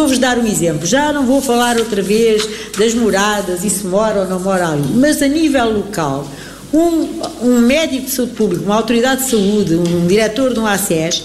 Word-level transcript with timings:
vou-vos 0.00 0.18
dar 0.18 0.38
um 0.38 0.46
exemplo. 0.46 0.86
Já 0.86 1.12
não 1.12 1.26
vou 1.26 1.42
falar 1.42 1.76
outra 1.76 2.00
vez 2.00 2.48
das 2.78 2.94
moradas 2.94 3.64
e 3.64 3.70
se 3.70 3.86
mora 3.86 4.20
ou 4.20 4.26
não 4.26 4.40
mora 4.40 4.68
ali, 4.68 4.88
mas 4.94 5.20
a 5.22 5.28
nível 5.28 5.70
local, 5.70 6.26
um, 6.72 7.20
um 7.42 7.58
médico 7.60 8.06
de 8.06 8.10
saúde 8.10 8.32
pública, 8.32 8.64
uma 8.64 8.76
autoridade 8.76 9.24
de 9.24 9.30
saúde, 9.30 9.74
um 9.74 10.06
diretor 10.06 10.54
de 10.54 10.60
um 10.60 10.66
ACES, 10.66 11.24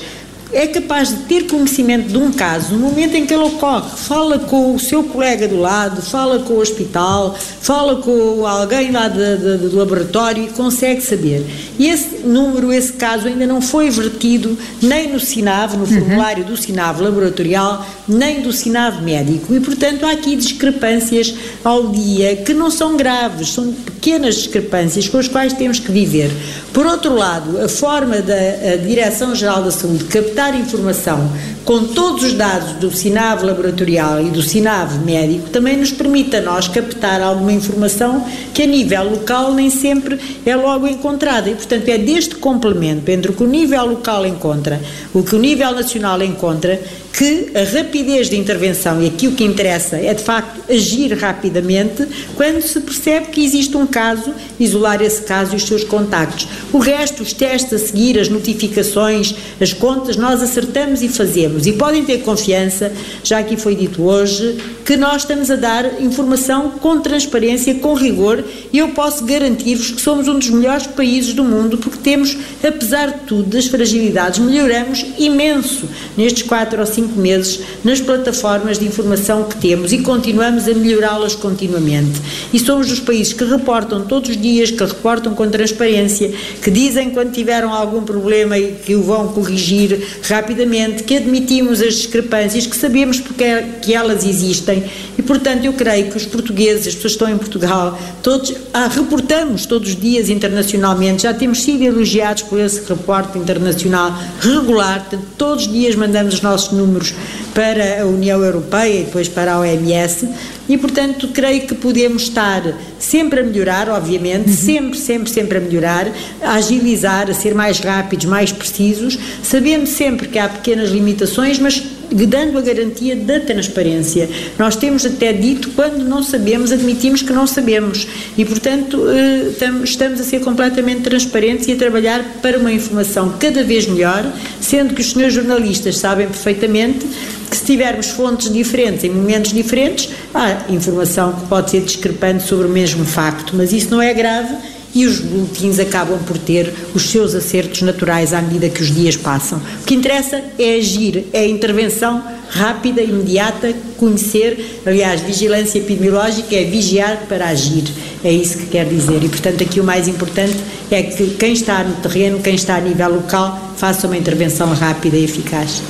é 0.54 0.68
capaz 0.68 1.10
de 1.10 1.15
ter 1.24 1.47
conhecimento 1.47 2.08
de 2.08 2.18
um 2.18 2.31
caso 2.31 2.76
no 2.76 2.79
momento 2.79 3.15
em 3.15 3.26
que 3.26 3.34
ele 3.34 3.44
ocorre. 3.44 3.90
Fala 3.97 4.40
com 4.40 4.76
o 4.76 4.79
seu 4.79 5.04
colega 5.04 5.47
do 5.47 5.58
lado, 5.58 6.01
fala 6.01 6.40
com 6.40 6.54
o 6.54 6.60
hospital, 6.60 7.36
fala 7.62 7.97
com 7.97 8.46
alguém 8.46 8.92
lá 8.92 9.08
de, 9.08 9.37
de, 9.37 9.58
do 9.69 9.76
laboratório 9.76 10.44
e 10.44 10.47
consegue 10.47 11.01
saber. 11.01 11.46
E 11.78 11.87
esse 11.87 12.19
número, 12.26 12.72
esse 12.72 12.94
caso 12.94 13.28
ainda 13.28 13.46
não 13.46 13.62
foi 13.62 13.90
vertido 13.90 14.58
nem 14.81 15.12
no 15.12 15.19
SINAV, 15.19 15.76
no 15.76 15.79
uhum. 15.79 15.87
formulário 15.87 16.46
do 16.46 16.55
SINAV 16.55 17.02
laboratorial, 17.02 17.86
nem 18.08 18.41
do 18.41 18.54
SINAV 18.54 19.02
médico. 19.02 19.54
E, 19.54 19.59
portanto, 19.59 20.05
há 20.05 20.12
aqui 20.12 20.36
discrepâncias 20.36 21.34
ao 21.64 21.90
dia 21.90 22.36
que 22.38 22.54
não 22.54 22.70
são 22.70 22.96
graves, 22.96 23.50
são 23.50 23.73
pequenas 23.73 24.36
discrepâncias 24.36 25.09
com 25.09 25.18
as 25.18 25.27
quais 25.27 25.54
temos 25.54 25.80
que 25.80 25.91
viver. 25.91 26.32
Por 26.72 26.86
outro 26.86 27.16
lado, 27.16 27.59
a 27.62 27.68
forma 27.68 28.18
da 28.22 28.76
Direção-Geral 28.86 29.64
da 29.64 29.72
Saúde 29.72 30.04
captar 30.05 30.34
informação 30.55 31.17
com 31.66 31.84
todos 31.84 32.24
os 32.24 32.34
dados 32.34 32.74
do 32.74 32.92
SINAV 32.92 33.44
laboratorial 33.44 34.22
e 34.22 34.30
do 34.30 34.42
SINAV 34.44 35.04
médico 35.04 35.50
também 35.50 35.76
nos 35.76 35.92
permite 35.92 36.36
a 36.36 36.42
nós 36.42 36.68
captar 36.68 37.20
alguma 37.22 37.52
informação 37.52 38.23
que 38.54 38.62
a 38.62 38.68
nível 38.68 39.10
local 39.10 39.52
nem 39.52 39.72
sempre 39.72 40.20
é 40.46 40.56
logo 40.56 40.88
encontrada. 40.88 41.50
E, 41.50 41.56
portanto, 41.56 41.90
é 41.90 41.98
deste 41.98 42.36
complemento 42.36 43.09
entre 43.09 43.32
o 43.32 43.34
que 43.34 43.44
o 43.44 43.48
nível 43.48 43.84
local 43.88 44.28
encontra, 44.28 44.80
o 45.12 45.23
que 45.23 45.36
o 45.36 45.40
nível 45.40 45.72
nacional 45.72 46.22
encontra, 46.22 46.80
que 47.18 47.52
a 47.56 47.64
rapidez 47.64 48.30
de 48.30 48.36
intervenção, 48.36 49.02
e 49.02 49.08
aqui 49.08 49.28
o 49.28 49.32
que 49.32 49.45
interessa 49.45 49.95
é 49.95 50.14
de 50.14 50.22
facto 50.22 50.70
agir 50.70 51.14
rapidamente, 51.14 52.06
quando 52.36 52.61
se 52.61 52.82
percebe 52.82 53.28
que 53.28 53.44
existe 53.44 53.78
um 53.78 53.88
caso, 53.88 54.34
isolar 54.59 55.02
esse 55.02 55.22
caso 55.22 55.54
e 55.54 55.56
os 55.56 55.64
seus 55.64 55.86
contactos. 55.86 56.45
O 56.73 56.78
resto, 56.78 57.23
os 57.23 57.32
testes 57.32 57.72
a 57.72 57.80
seguir, 57.80 58.20
as 58.20 58.28
notificações, 58.28 59.34
as 59.61 59.72
contas, 59.72 60.17
nós 60.17 60.44
acertamos 60.44 61.02
e 61.02 61.08
fazemos. 61.08 61.55
E 61.64 61.73
podem 61.73 62.03
ter 62.03 62.20
confiança, 62.20 62.92
já 63.23 63.39
aqui 63.39 63.56
foi 63.58 63.75
dito 63.75 64.03
hoje, 64.03 64.58
que 64.86 64.95
nós 64.95 65.23
estamos 65.23 65.50
a 65.50 65.55
dar 65.55 66.00
informação 66.00 66.69
com 66.80 67.00
transparência, 67.00 67.73
com 67.73 67.95
rigor, 67.95 68.44
e 68.72 68.78
eu 68.78 68.89
posso 68.89 69.25
garantir-vos 69.25 69.89
que 69.89 70.00
somos 70.00 70.27
um 70.27 70.38
dos 70.38 70.52
melhores 70.52 70.86
países 70.86 71.33
do 71.33 71.44
mundo, 71.44 71.80
porque 71.80 71.97
temos, 71.97 72.38
apesar 72.64 73.08
de 73.08 73.19
tudo, 73.22 73.50
das 73.50 73.66
fragilidades, 73.66 74.38
melhoramos 74.38 75.03
imenso 75.17 75.89
nestes 76.16 76.44
quatro 76.44 76.80
ou 76.80 76.86
cinco 76.86 77.19
meses 77.19 77.61
nas 77.83 78.00
plataformas 78.00 78.77
de 78.77 78.86
informação 78.86 79.45
que 79.45 79.55
temos 79.55 79.92
e 79.92 80.03
continuamos 80.03 80.67
a 80.67 80.73
melhorá-las 80.75 81.33
continuamente. 81.33 82.22
E 82.53 82.59
somos 82.59 82.88
dos 82.88 82.99
países 82.99 83.33
que 83.33 83.44
reportam 83.44 84.05
todos 84.05 84.30
os 84.30 84.38
dias, 84.38 84.70
que 84.70 84.83
reportam 84.83 85.33
com 85.33 85.49
transparência, 85.49 86.31
que 86.61 86.70
dizem 86.70 87.09
quando 87.09 87.31
tiveram 87.31 87.73
algum 87.73 88.03
problema 88.03 88.55
e 88.55 88.73
que 88.73 88.94
o 88.94 89.02
vão 89.02 89.30
corrigir 89.30 89.99
rapidamente, 90.22 91.02
que 91.02 91.17
admitimos 91.17 91.81
as 91.81 91.95
discrepâncias, 91.95 92.67
que 92.67 92.77
sabemos 92.77 93.20
porque 93.20 93.44
é 93.44 93.80
que 93.81 93.92
elas 93.92 94.23
existem 94.23 94.75
e, 95.18 95.22
portanto, 95.22 95.66
eu 95.66 95.73
creio 95.73 96.09
que 96.09 96.18
os 96.18 96.26
portugueses, 96.26 96.88
as 96.88 96.95
pessoas 96.95 97.14
que 97.14 97.23
estão 97.23 97.30
em 97.30 97.38
Portugal, 97.38 98.00
todos 98.23 98.54
ah, 98.73 98.88
reportamos 98.88 99.66
todos 99.66 99.90
os 99.90 99.95
dias 99.95 100.30
internacionalmente, 100.30 101.23
já 101.23 101.34
temos 101.34 101.62
sido 101.62 101.84
elogiados 101.84 102.44
por 102.44 102.59
esse 102.59 102.88
reporte 102.88 103.38
internacional 103.38 104.17
regular, 104.40 105.02
portanto, 105.02 105.28
todos 105.38 105.66
os 105.66 105.72
dias 105.72 105.95
mandamos 105.95 106.36
os 106.36 106.42
nossos 106.42 106.72
números 106.72 106.86
números 106.86 107.14
para 107.54 108.02
a 108.02 108.06
União 108.06 108.44
Europeia 108.44 109.02
e 109.02 109.04
depois 109.04 109.28
para 109.28 109.54
a 109.54 109.59
OMS 109.59 110.28
e, 110.67 110.78
portanto, 110.78 111.28
creio 111.30 111.67
que 111.67 111.76
podemos 111.76 112.23
estar 112.23 112.62
sempre 113.00 113.39
a 113.39 113.44
melhorar, 113.44 113.88
obviamente, 113.89 114.50
uhum. 114.50 114.56
sempre, 114.56 114.98
sempre, 114.98 115.30
sempre 115.30 115.58
a 115.58 115.62
melhorar, 115.62 116.08
a 116.42 116.54
agilizar, 116.54 117.30
a 117.30 117.33
ser 117.33 117.54
mais 117.54 117.80
rápidos, 117.80 118.26
mais 118.26 118.52
precisos, 118.52 119.17
sabendo 119.44 119.86
sempre 119.86 120.28
que 120.28 120.39
há 120.39 120.49
pequenas 120.49 120.89
limitações, 120.89 121.60
mas 121.60 121.82
dando 122.11 122.58
a 122.58 122.61
garantia 122.61 123.16
da 123.16 123.39
transparência. 123.39 124.30
Nós 124.58 124.76
temos 124.76 125.05
até 125.05 125.33
dito, 125.33 125.71
quando 125.71 126.04
não 126.04 126.23
sabemos, 126.23 126.71
admitimos 126.71 127.21
que 127.21 127.33
não 127.33 127.48
sabemos 127.48 128.07
e, 128.38 128.45
portanto, 128.45 129.05
eh, 129.09 129.51
estamos 129.83 130.19
a 130.19 130.23
ser 130.23 130.41
completamente 130.41 131.01
transparentes 131.01 131.67
e 131.67 131.73
a 131.73 131.75
trabalhar 131.75 132.23
para 132.41 132.57
uma 132.57 132.71
informação 132.71 133.33
cada 133.39 133.63
vez 133.63 133.88
melhor, 133.88 134.25
sendo 134.59 134.93
que 134.93 135.01
os 135.01 135.11
senhores 135.11 135.33
jornalistas 135.33 135.97
sabem 135.97 136.27
perfeitamente 136.27 137.05
que 137.49 137.57
se 137.57 137.66
tivermos 137.66 138.09
fontes 138.09 138.51
diferentes 138.51 139.03
em 139.03 139.09
momentos 139.09 139.53
diferentes, 139.53 140.09
há 140.33 140.66
informação 140.69 141.33
que 141.33 141.47
pode 141.47 141.72
ser 141.72 141.81
discrepante 141.81 142.43
sobre 142.43 142.67
o 142.67 142.69
mesmo 142.69 143.05
facto, 143.05 143.55
mas 143.55 143.72
isso 143.72 143.89
não 143.91 144.01
é 144.01 144.13
grave 144.13 144.55
e 144.95 145.06
os 145.06 145.19
boletins 145.19 145.78
acabam 145.78 146.17
por 146.19 146.38
ter 146.38 146.73
os 146.95 147.03
seus 147.09 147.35
acertos 147.35 147.81
naturais 147.81 148.33
à 148.33 148.41
medida 148.41 148.69
que 148.69 148.81
os 148.81 148.95
dias 148.95 149.17
passam. 149.17 149.59
O 149.81 149.85
que 149.85 149.94
interessa 149.94 150.41
é 150.57 150.75
agir, 150.78 151.25
é 151.33 151.41
a 151.41 151.47
intervenção 151.47 152.23
rápida, 152.50 153.01
imediata, 153.01 153.73
conhecer, 153.97 154.81
aliás, 154.85 155.19
vigilância 155.22 155.79
epidemiológica 155.79 156.55
é 156.55 156.63
vigiar 156.63 157.25
para 157.28 157.47
agir, 157.47 157.84
é 158.23 158.31
isso 158.31 158.57
que 158.59 158.67
quer 158.67 158.85
dizer. 158.85 159.22
E, 159.22 159.28
portanto, 159.28 159.61
aqui 159.61 159.81
o 159.81 159.84
mais 159.84 160.07
importante 160.07 160.55
é 160.89 161.03
que 161.03 161.31
quem 161.31 161.51
está 161.51 161.84
no 161.84 161.95
terreno, 161.95 162.39
quem 162.39 162.55
está 162.55 162.78
a 162.78 162.81
nível 162.81 163.16
local, 163.16 163.73
faça 163.75 164.07
uma 164.07 164.17
intervenção 164.17 164.73
rápida 164.73 165.17
e 165.17 165.25
eficaz. 165.25 165.81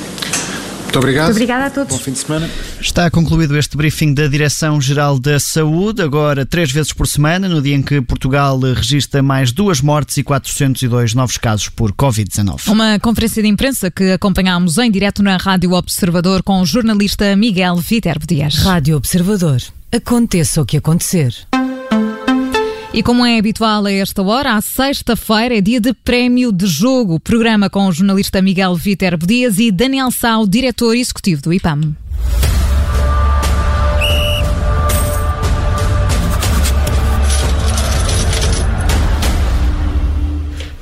Muito 0.86 0.98
obrigado. 0.98 1.24
Muito 1.26 1.36
obrigada 1.36 1.66
a 1.66 1.70
todos. 1.70 1.96
Bom 1.96 2.02
fim 2.02 2.12
de 2.12 2.18
semana. 2.18 2.50
Está 2.80 3.10
concluído 3.10 3.56
este 3.56 3.76
briefing 3.76 4.14
da 4.14 4.26
Direção-Geral 4.26 5.18
da 5.18 5.38
Saúde, 5.38 6.00
agora 6.00 6.46
três 6.46 6.70
vezes 6.70 6.92
por 6.92 7.06
semana, 7.06 7.48
no 7.48 7.60
dia 7.60 7.74
em 7.74 7.82
que 7.82 8.00
Portugal 8.00 8.58
registra 8.58 9.22
mais 9.22 9.52
duas 9.52 9.80
mortes 9.80 10.16
e 10.16 10.22
402 10.22 11.14
novos 11.14 11.36
casos 11.36 11.68
por 11.68 11.92
Covid-19. 11.92 12.68
Uma 12.68 12.98
conferência 12.98 13.42
de 13.42 13.48
imprensa 13.48 13.90
que 13.90 14.12
acompanhámos 14.12 14.78
em 14.78 14.90
direto 14.90 15.22
na 15.22 15.36
Rádio 15.36 15.72
Observador 15.72 16.42
com 16.42 16.60
o 16.60 16.66
jornalista 16.66 17.36
Miguel 17.36 17.76
Viterbo 17.76 18.26
Dias. 18.26 18.56
Rádio 18.56 18.96
Observador. 18.96 19.60
Aconteça 19.92 20.62
o 20.62 20.66
que 20.66 20.76
acontecer. 20.76 21.34
E 22.96 23.02
como 23.02 23.26
é 23.26 23.38
habitual 23.38 23.84
a 23.84 23.92
esta 23.92 24.22
hora, 24.22 24.54
à 24.54 24.60
sexta-feira 24.62 25.58
é 25.58 25.60
dia 25.60 25.78
de 25.78 25.92
prémio 25.92 26.50
de 26.50 26.66
jogo. 26.66 27.20
Programa 27.20 27.68
com 27.68 27.86
o 27.86 27.92
jornalista 27.92 28.40
Miguel 28.40 28.74
Viterbo 28.74 29.26
Dias 29.26 29.58
e 29.58 29.70
Daniel 29.70 30.10
Sá, 30.10 30.42
diretor 30.48 30.96
executivo 30.96 31.42
do 31.42 31.52
IPAM. 31.52 31.94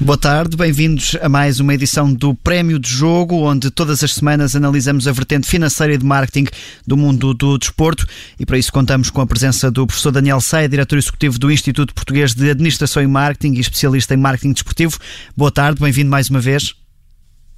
Boa 0.00 0.18
tarde, 0.18 0.56
bem-vindos 0.56 1.16
a 1.22 1.28
mais 1.28 1.60
uma 1.60 1.72
edição 1.72 2.12
do 2.12 2.34
Prémio 2.34 2.80
de 2.80 2.90
Jogo, 2.90 3.36
onde 3.48 3.70
todas 3.70 4.02
as 4.02 4.12
semanas 4.12 4.56
analisamos 4.56 5.06
a 5.06 5.12
vertente 5.12 5.46
financeira 5.46 5.94
e 5.94 5.96
de 5.96 6.04
marketing 6.04 6.46
do 6.84 6.96
mundo 6.96 7.32
do 7.32 7.56
desporto 7.56 8.04
e 8.38 8.44
para 8.44 8.58
isso 8.58 8.72
contamos 8.72 9.08
com 9.08 9.20
a 9.20 9.26
presença 9.26 9.70
do 9.70 9.86
professor 9.86 10.10
Daniel 10.10 10.40
Saia, 10.40 10.68
diretor 10.68 10.98
executivo 10.98 11.38
do 11.38 11.50
Instituto 11.50 11.94
Português 11.94 12.34
de 12.34 12.50
Administração 12.50 13.04
e 13.04 13.06
Marketing 13.06 13.54
e 13.54 13.60
especialista 13.60 14.14
em 14.14 14.16
marketing 14.16 14.52
desportivo. 14.52 14.98
Boa 15.36 15.52
tarde, 15.52 15.80
bem-vindo 15.80 16.10
mais 16.10 16.28
uma 16.28 16.40
vez. 16.40 16.74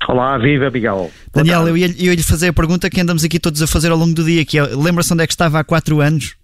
Olá, 0.06 0.36
viva 0.36 0.70
Miguel. 0.70 1.10
Daniel, 1.34 1.66
eu 1.66 1.76
ia, 1.76 1.86
eu 1.86 2.12
ia 2.12 2.14
lhe 2.14 2.22
fazer 2.22 2.48
a 2.48 2.52
pergunta 2.52 2.90
que 2.90 3.00
andamos 3.00 3.24
aqui 3.24 3.40
todos 3.40 3.62
a 3.62 3.66
fazer 3.66 3.90
ao 3.90 3.96
longo 3.96 4.14
do 4.14 4.22
dia, 4.22 4.44
que 4.44 4.58
é, 4.58 4.62
lembra-se 4.62 5.12
onde 5.12 5.24
é 5.24 5.26
que 5.26 5.32
estava 5.32 5.58
há 5.58 5.64
quatro 5.64 6.02
anos? 6.02 6.36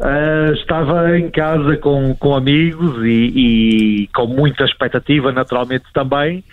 Uh, 0.00 0.52
estava 0.54 1.18
em 1.18 1.28
casa 1.28 1.76
com, 1.76 2.14
com 2.14 2.36
amigos 2.36 3.04
e, 3.04 3.32
e, 4.04 4.06
com 4.14 4.28
muita 4.28 4.64
expectativa, 4.64 5.32
naturalmente 5.32 5.86
também, 5.92 6.44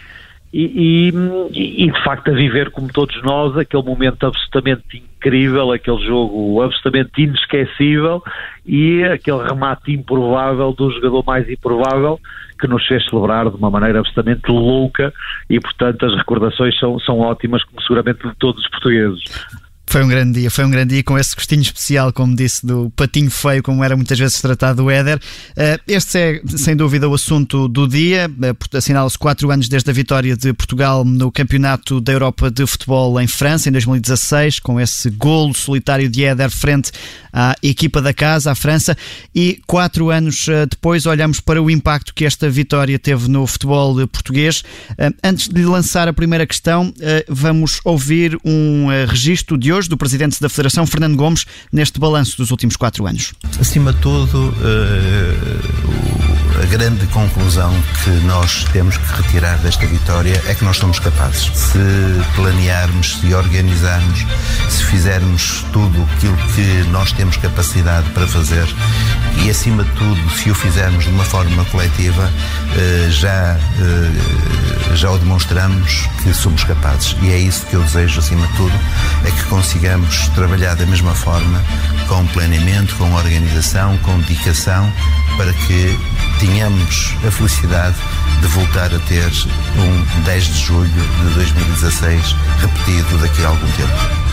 e, 0.51 1.11
e, 1.53 1.83
e, 1.83 1.91
de 1.91 2.03
facto 2.03 2.29
a 2.29 2.33
viver 2.33 2.71
como 2.71 2.87
todos 2.87 3.21
nós 3.21 3.55
aquele 3.57 3.83
momento 3.83 4.25
absolutamente 4.25 4.97
incrível, 4.97 5.71
aquele 5.71 6.03
jogo 6.05 6.61
absolutamente 6.61 7.21
inesquecível 7.21 8.23
e 8.65 9.03
aquele 9.03 9.43
remate 9.43 9.91
improvável 9.91 10.71
do 10.71 10.89
jogador 10.91 11.23
mais 11.25 11.47
improvável 11.49 12.19
que 12.57 12.67
nos 12.67 12.87
fez 12.87 13.05
celebrar 13.09 13.49
de 13.49 13.57
uma 13.57 13.69
maneira 13.69 13.99
absolutamente 13.99 14.49
louca 14.49 15.13
e 15.49 15.59
portanto 15.59 16.05
as 16.05 16.15
recordações 16.15 16.79
são, 16.79 16.97
são 16.99 17.19
ótimas 17.19 17.63
como 17.65 17.81
seguramente 17.81 18.25
de 18.25 18.35
todos 18.37 18.63
os 18.63 18.69
portugueses. 18.69 19.23
Foi 19.95 20.03
um 20.03 20.09
grande 20.09 20.41
dia, 20.41 20.51
foi 20.51 20.65
um 20.65 20.69
grande 20.69 20.95
dia 20.95 21.03
com 21.05 21.17
esse 21.17 21.33
gostinho 21.33 21.61
especial, 21.61 22.11
como 22.11 22.35
disse, 22.35 22.65
do 22.65 22.89
patinho 22.97 23.31
feio, 23.31 23.63
como 23.63 23.81
era 23.81 23.95
muitas 23.95 24.19
vezes 24.19 24.41
tratado 24.41 24.83
o 24.83 24.91
Éder. 24.91 25.21
Eh, 25.55 25.79
este 25.87 26.17
é, 26.17 26.41
sem 26.45 26.75
dúvida, 26.75 27.07
o 27.07 27.13
assunto 27.13 27.69
do 27.69 27.87
dia. 27.87 28.29
Eh, 28.43 28.77
assinala-se 28.77 29.17
quatro 29.17 29.49
anos 29.51 29.69
desde 29.69 29.89
a 29.89 29.93
vitória 29.93 30.35
de 30.35 30.51
Portugal 30.51 31.05
no 31.05 31.31
Campeonato 31.31 32.01
da 32.01 32.11
Europa 32.11 32.51
de 32.51 32.67
Futebol 32.67 33.21
em 33.21 33.25
França, 33.25 33.69
em 33.69 33.71
2016, 33.71 34.59
com 34.59 34.81
esse 34.81 35.09
golo 35.11 35.53
solitário 35.53 36.09
de 36.09 36.25
Éder 36.25 36.49
frente 36.49 36.91
à 37.31 37.55
equipa 37.63 38.01
da 38.01 38.13
casa, 38.13 38.51
à 38.51 38.55
França. 38.55 38.97
E 39.33 39.61
quatro 39.65 40.09
anos 40.09 40.45
eh, 40.49 40.65
depois, 40.65 41.05
olhamos 41.05 41.39
para 41.39 41.63
o 41.63 41.71
impacto 41.71 42.13
que 42.13 42.25
esta 42.25 42.49
vitória 42.49 42.99
teve 42.99 43.29
no 43.29 43.47
futebol 43.47 44.05
português. 44.09 44.61
Antes 45.23 45.47
de 45.47 45.63
lançar 45.63 46.09
a 46.09 46.13
primeira 46.13 46.45
questão, 46.45 46.93
vamos 47.29 47.79
ouvir 47.85 48.37
um 48.43 48.87
registro 49.07 49.57
de 49.57 49.71
hoje 49.71 49.84
hoje 49.85 49.89
do 49.89 49.97
presidente 49.97 50.41
da 50.41 50.49
Federação, 50.49 50.85
Fernando 50.87 51.15
Gomes, 51.15 51.45
neste 51.71 51.99
balanço 51.99 52.37
dos 52.37 52.49
últimos 52.51 52.75
quatro 52.75 53.05
anos. 53.05 53.33
Acima 53.59 53.93
de 53.93 53.99
tudo, 53.99 54.49
uh, 54.49 56.34
a 56.61 56.65
grande 56.65 57.05
conclusão 57.07 57.73
que 58.03 58.09
nós 58.25 58.63
temos 58.71 58.97
que 58.97 59.21
retirar 59.21 59.57
desta 59.57 59.85
vitória 59.85 60.41
é 60.47 60.53
que 60.53 60.63
nós 60.63 60.77
somos 60.77 60.99
capazes. 60.99 61.51
Se 61.53 61.79
planearmos, 62.35 63.17
se 63.17 63.33
organizarmos, 63.33 64.25
se 64.69 64.83
fizermos 64.85 65.65
tudo 65.73 66.07
aquilo 66.13 66.37
que 66.53 66.89
nós 66.89 67.11
temos 67.11 67.37
capacidade 67.37 68.09
para 68.11 68.27
fazer 68.27 68.67
e, 69.43 69.49
acima 69.49 69.83
de 69.83 69.91
tudo, 69.91 70.29
se 70.31 70.49
o 70.49 70.55
fizermos 70.55 71.03
de 71.03 71.09
uma 71.09 71.25
forma 71.25 71.65
coletiva, 71.65 72.31
eh, 72.75 73.07
já, 73.09 73.57
eh, 73.79 74.95
já 74.95 75.11
o 75.11 75.17
demonstramos 75.17 76.07
que 76.23 76.33
somos 76.33 76.63
capazes. 76.63 77.15
E 77.21 77.31
é 77.31 77.37
isso 77.37 77.65
que 77.65 77.73
eu 77.73 77.83
desejo, 77.83 78.19
acima 78.19 78.47
de 78.47 78.53
tudo, 78.53 78.79
é 79.25 79.31
que 79.31 79.43
consigamos 79.45 80.29
trabalhar 80.29 80.75
da 80.75 80.85
mesma 80.85 81.13
forma, 81.13 81.61
com 82.07 82.25
planeamento, 82.27 82.95
com 82.95 83.13
organização, 83.13 83.97
com 83.99 84.17
dedicação, 84.19 84.91
para 85.37 85.51
que 85.51 85.99
tenhamos 86.39 87.13
a 87.25 87.31
felicidade 87.31 87.95
de 88.41 88.47
voltar 88.47 88.93
a 88.93 88.99
ter 88.99 89.31
um 89.77 90.23
10 90.23 90.43
de 90.45 90.59
julho 90.59 90.89
de 90.89 91.33
2016 91.35 92.35
repetido 92.59 93.17
daqui 93.19 93.43
a 93.43 93.47
algum 93.47 93.71
tempo. 93.71 94.25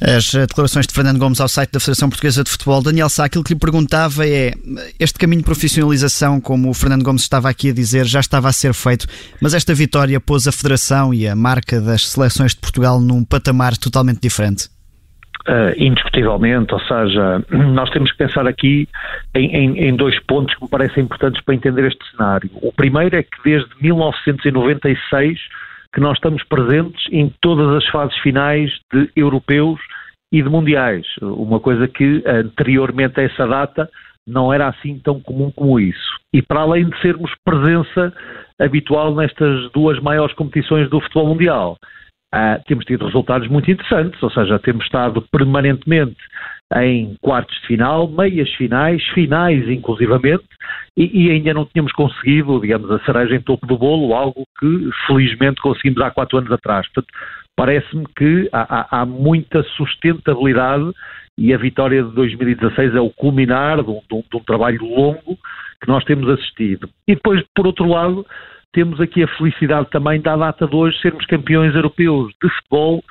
As 0.00 0.32
declarações 0.32 0.86
de 0.86 0.92
Fernando 0.92 1.18
Gomes 1.18 1.40
ao 1.40 1.48
site 1.48 1.70
da 1.70 1.78
Federação 1.78 2.08
Portuguesa 2.08 2.42
de 2.42 2.50
Futebol. 2.50 2.82
Daniel 2.82 3.08
Sá, 3.08 3.24
aquilo 3.24 3.44
que 3.44 3.54
lhe 3.54 3.58
perguntava 3.58 4.26
é: 4.26 4.52
este 4.98 5.16
caminho 5.16 5.42
de 5.42 5.44
profissionalização, 5.44 6.40
como 6.40 6.70
o 6.70 6.74
Fernando 6.74 7.04
Gomes 7.04 7.22
estava 7.22 7.48
aqui 7.48 7.70
a 7.70 7.72
dizer, 7.72 8.04
já 8.04 8.18
estava 8.18 8.48
a 8.48 8.52
ser 8.52 8.74
feito, 8.74 9.06
mas 9.40 9.54
esta 9.54 9.72
vitória 9.72 10.20
pôs 10.20 10.48
a 10.48 10.52
Federação 10.52 11.14
e 11.14 11.28
a 11.28 11.36
marca 11.36 11.80
das 11.80 12.08
seleções 12.08 12.50
de 12.50 12.58
Portugal 12.58 13.00
num 13.00 13.24
patamar 13.24 13.76
totalmente 13.76 14.20
diferente? 14.20 14.71
Uh, 15.48 15.74
indiscutivelmente, 15.76 16.72
ou 16.72 16.78
seja, 16.80 17.44
nós 17.50 17.90
temos 17.90 18.12
que 18.12 18.18
pensar 18.18 18.46
aqui 18.46 18.88
em, 19.34 19.46
em, 19.56 19.88
em, 19.88 19.96
dois 19.96 20.16
pontos 20.20 20.54
que 20.54 20.62
me 20.62 20.70
parecem 20.70 21.02
importantes 21.02 21.42
para 21.42 21.54
entender 21.54 21.84
este 21.84 21.98
cenário. 22.12 22.48
O 22.62 22.72
primeiro 22.72 23.16
é 23.16 23.24
que 23.24 23.42
desde 23.44 23.68
1996 23.80 25.40
que 25.92 26.00
nós 26.00 26.14
estamos 26.14 26.42
presentes 26.44 27.04
em 27.10 27.32
todas 27.40 27.76
as 27.76 27.86
fases 27.88 28.16
finais 28.18 28.70
de 28.92 29.10
europeus 29.16 29.80
e 30.32 30.42
de 30.42 30.48
mundiais, 30.48 31.06
uma 31.20 31.60
coisa 31.60 31.86
que 31.86 32.22
anteriormente 32.26 33.20
a 33.20 33.24
essa 33.24 33.46
data 33.46 33.90
não 34.26 34.52
era 34.52 34.68
assim 34.68 34.98
tão 34.98 35.20
comum 35.20 35.50
como 35.50 35.78
isso. 35.78 36.18
E 36.32 36.40
para 36.40 36.60
além 36.60 36.88
de 36.88 37.00
sermos 37.02 37.30
presença 37.44 38.12
habitual 38.58 39.14
nestas 39.14 39.70
duas 39.72 40.00
maiores 40.00 40.34
competições 40.34 40.88
do 40.88 41.00
futebol 41.00 41.28
mundial, 41.28 41.76
Uh, 42.34 42.62
temos 42.66 42.84
tido 42.86 43.04
resultados 43.04 43.46
muito 43.48 43.70
interessantes, 43.70 44.22
ou 44.22 44.30
seja, 44.30 44.58
temos 44.58 44.84
estado 44.86 45.20
permanentemente 45.30 46.16
em 46.76 47.14
quartos 47.20 47.54
de 47.60 47.66
final, 47.66 48.08
meias 48.08 48.50
finais, 48.54 49.04
finais 49.08 49.68
inclusivamente, 49.68 50.44
e, 50.96 51.26
e, 51.26 51.30
ainda 51.30 51.52
não 51.52 51.66
tínhamos 51.66 51.92
conseguido, 51.92 52.60
digamos, 52.60 52.90
a 52.90 52.98
cereja 53.00 53.34
em 53.34 53.40
topo 53.40 53.66
do 53.66 53.76
bolo, 53.76 54.14
algo 54.14 54.44
que 54.58 54.90
felizmente 55.06 55.60
conseguimos 55.60 56.00
há 56.00 56.10
quatro 56.10 56.38
anos 56.38 56.50
atrás. 56.50 56.86
Portanto, 56.88 57.12
parece-me 57.56 58.06
que 58.16 58.48
há, 58.52 59.00
há, 59.00 59.06
muita 59.06 59.62
sustentabilidade 59.76 60.90
e 61.38 61.52
a 61.52 61.58
vitória 61.58 62.02
de 62.02 62.14
2016 62.14 62.94
é 62.94 63.00
o 63.00 63.10
culminar 63.10 63.82
de 63.82 63.90
um, 63.90 64.00
de 64.08 64.14
um, 64.14 64.22
de 64.30 64.36
um 64.36 64.44
trabalho 64.44 64.84
longo 64.84 65.38
que 65.82 65.88
nós 65.88 66.04
temos 66.04 66.28
assistido. 66.28 66.88
E 67.06 67.14
depois, 67.14 67.42
por 67.54 67.66
outro 67.66 67.86
lado, 67.86 68.26
temos 68.72 69.00
aqui 69.00 69.22
a 69.22 69.28
felicidade 69.36 69.88
também 69.90 70.20
da 70.20 70.36
data 70.36 70.66
de 70.66 70.74
hoje 70.74 71.00
sermos 71.00 71.24
campeões 71.26 71.74
europeus 71.74 72.32
de 72.42 72.48
futebol, 72.48 73.04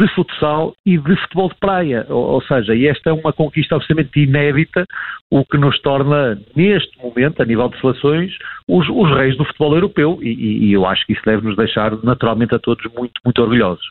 de 0.00 0.08
futsal 0.14 0.74
e 0.86 0.96
de 0.96 1.16
futebol 1.22 1.48
de 1.48 1.56
praia. 1.56 2.06
Ou, 2.08 2.34
ou, 2.34 2.42
seja, 2.42 2.74
e 2.74 2.86
esta 2.86 3.10
é 3.10 3.12
uma 3.12 3.32
conquista 3.32 3.74
absolutamente 3.74 4.20
inédita, 4.20 4.86
o 5.30 5.44
que 5.44 5.58
nos 5.58 5.80
torna, 5.80 6.40
neste 6.54 6.96
momento, 6.98 7.42
a 7.42 7.44
nível 7.44 7.68
de 7.68 7.80
seleções, 7.80 8.32
os, 8.68 8.88
os 8.88 9.10
reis 9.16 9.36
do 9.36 9.44
futebol 9.44 9.74
europeu. 9.74 10.18
E, 10.22 10.68
e, 10.68 10.72
eu 10.72 10.86
acho 10.86 11.04
que 11.04 11.12
isso 11.12 11.22
deve 11.24 11.46
nos 11.46 11.56
deixar, 11.56 11.92
naturalmente, 12.04 12.54
a 12.54 12.58
todos 12.58 12.84
muito, 12.94 13.20
muito 13.24 13.42
orgulhosos. 13.42 13.84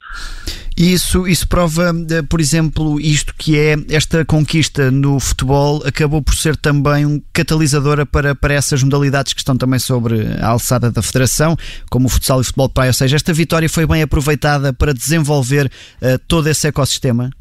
E 0.77 0.93
isso, 0.93 1.27
isso 1.27 1.49
prova, 1.49 1.89
eh, 1.89 2.21
por 2.29 2.39
exemplo, 2.39 2.99
isto 2.99 3.33
que 3.35 3.57
é 3.57 3.73
esta 3.89 4.23
conquista 4.23 4.91
no 4.91 5.19
futebol 5.19 5.81
acabou 5.83 6.21
por 6.21 6.35
ser 6.35 6.55
também 6.55 7.03
um 7.03 7.19
catalisadora 7.33 8.05
para, 8.05 8.35
para 8.35 8.53
essas 8.53 8.83
modalidades 8.83 9.33
que 9.33 9.39
estão 9.39 9.57
também 9.57 9.79
sobre 9.79 10.21
a 10.39 10.49
alçada 10.49 10.91
da 10.91 11.01
Federação, 11.01 11.55
como 11.89 12.05
o 12.05 12.09
futsal 12.09 12.37
e 12.37 12.41
o 12.41 12.43
futebol 12.43 12.67
de 12.67 12.75
praia. 12.75 12.89
Ou 12.89 12.93
seja, 12.93 13.15
esta 13.15 13.33
vitória 13.33 13.67
foi 13.67 13.87
bem 13.87 14.03
aproveitada 14.03 14.71
para 14.71 14.93
desenvolver 14.93 15.65
uh, 15.65 16.19
todo 16.27 16.47
esse 16.47 16.67
ecossistema? 16.67 17.31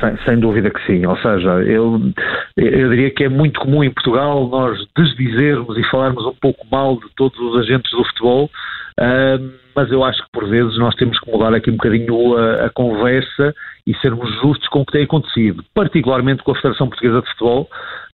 Sem, 0.00 0.16
sem, 0.24 0.40
dúvida 0.40 0.70
que 0.70 0.80
sim. 0.86 1.04
Ou 1.04 1.16
seja, 1.18 1.60
eu, 1.60 2.00
eu 2.56 2.88
diria 2.88 3.10
que 3.10 3.24
é 3.24 3.28
muito 3.28 3.60
comum 3.60 3.84
em 3.84 3.90
Portugal 3.90 4.48
nós 4.48 4.78
desdizermos 4.96 5.76
e 5.76 5.84
falarmos 5.90 6.24
um 6.24 6.34
pouco 6.40 6.66
mal 6.72 6.96
de 6.96 7.06
todos 7.14 7.38
os 7.38 7.58
agentes 7.58 7.90
do 7.90 8.02
futebol, 8.06 8.50
uh, 9.00 9.52
mas 9.74 9.90
eu 9.90 10.02
acho 10.02 10.22
que 10.24 10.30
por 10.32 10.48
vezes 10.48 10.78
nós 10.78 10.94
temos 10.94 11.18
que 11.20 11.30
mudar 11.30 11.54
aqui 11.54 11.70
um 11.70 11.76
bocadinho 11.76 12.36
a, 12.36 12.66
a, 12.66 12.70
conversa 12.70 13.54
e 13.86 13.94
sermos 13.96 14.30
justos 14.40 14.68
com 14.68 14.80
o 14.80 14.86
que 14.86 14.92
tem 14.92 15.04
acontecido, 15.04 15.64
particularmente 15.74 16.42
com 16.42 16.52
a 16.52 16.56
Federação 16.56 16.88
Portuguesa 16.88 17.20
de 17.20 17.28
Futebol, 17.30 17.68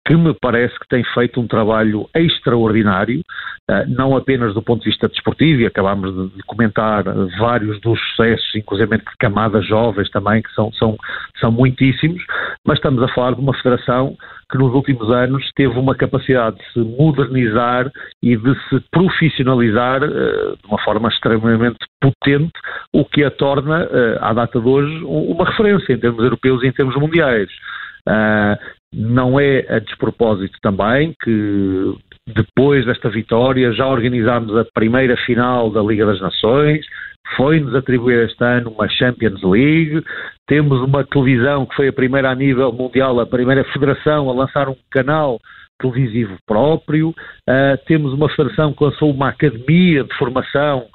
que 0.09 0.17
me 0.17 0.33
parece 0.41 0.73
que 0.79 0.89
tem 0.89 1.05
feito 1.13 1.39
um 1.39 1.47
trabalho 1.47 2.09
extraordinário, 2.15 3.21
eh, 3.69 3.85
não 3.89 4.17
apenas 4.17 4.55
do 4.55 4.63
ponto 4.63 4.83
de 4.83 4.89
vista 4.89 5.07
desportivo, 5.07 5.61
e 5.61 5.67
acabámos 5.67 6.33
de 6.35 6.43
comentar 6.45 7.05
vários 7.39 7.79
dos 7.83 8.01
sucessos, 8.01 8.55
inclusive 8.55 8.97
de 8.97 9.05
camadas 9.19 9.67
jovens 9.67 10.09
também, 10.09 10.41
que 10.41 10.51
são, 10.55 10.73
são, 10.73 10.97
são 11.39 11.53
muitíssimos, 11.53 12.25
mas 12.67 12.79
estamos 12.79 13.03
a 13.03 13.09
falar 13.09 13.35
de 13.35 13.43
uma 13.43 13.53
federação 13.53 14.17
que 14.51 14.57
nos 14.57 14.73
últimos 14.73 15.11
anos 15.11 15.47
teve 15.55 15.79
uma 15.79 15.95
capacidade 15.95 16.57
de 16.57 16.73
se 16.73 16.79
modernizar 16.79 17.93
e 18.23 18.35
de 18.35 18.55
se 18.71 18.81
profissionalizar 18.91 20.03
uh, 20.03 20.57
de 20.57 20.67
uma 20.67 20.79
forma 20.83 21.11
extremamente 21.11 21.81
potente, 22.01 22.53
o 22.95 23.05
que 23.05 23.25
a 23.25 23.31
torna, 23.31 23.85
uh, 23.85 24.25
à 24.25 24.33
data 24.33 24.59
de 24.59 24.67
hoje, 24.67 25.05
uma 25.05 25.45
referência 25.45 25.93
em 25.93 25.99
termos 25.99 26.25
europeus 26.25 26.63
e 26.63 26.69
em 26.69 26.73
termos 26.73 26.97
mundiais. 26.97 27.51
Uh, 28.09 28.59
não 28.93 29.39
é 29.39 29.67
a 29.69 29.79
despropósito 29.79 30.59
também 30.63 31.15
que 31.23 31.95
depois 32.27 32.87
desta 32.87 33.11
vitória 33.11 33.73
já 33.73 33.87
organizámos 33.87 34.57
a 34.57 34.65
primeira 34.73 35.17
final 35.27 35.71
da 35.71 35.83
Liga 35.83 36.07
das 36.07 36.21
Nações, 36.21 36.87
foi-nos 37.37 37.75
atribuir 37.75 38.25
este 38.25 38.43
ano 38.43 38.71
uma 38.71 38.89
Champions 38.89 39.43
League, 39.43 40.03
temos 40.47 40.81
uma 40.81 41.05
televisão 41.05 41.67
que 41.67 41.77
foi 41.77 41.89
a 41.89 41.93
primeira 41.93 42.31
a 42.31 42.35
nível 42.35 42.73
mundial, 42.73 43.21
a 43.21 43.27
primeira 43.27 43.65
federação 43.65 44.31
a 44.31 44.33
lançar 44.33 44.69
um 44.69 44.77
canal 44.91 45.39
televisivo 45.79 46.37
próprio, 46.47 47.11
uh, 47.11 47.79
temos 47.87 48.13
uma 48.13 48.29
federação 48.31 48.73
que 48.73 48.83
lançou 48.83 49.11
uma 49.11 49.29
academia 49.29 50.03
de 50.05 50.15
formação 50.17 50.87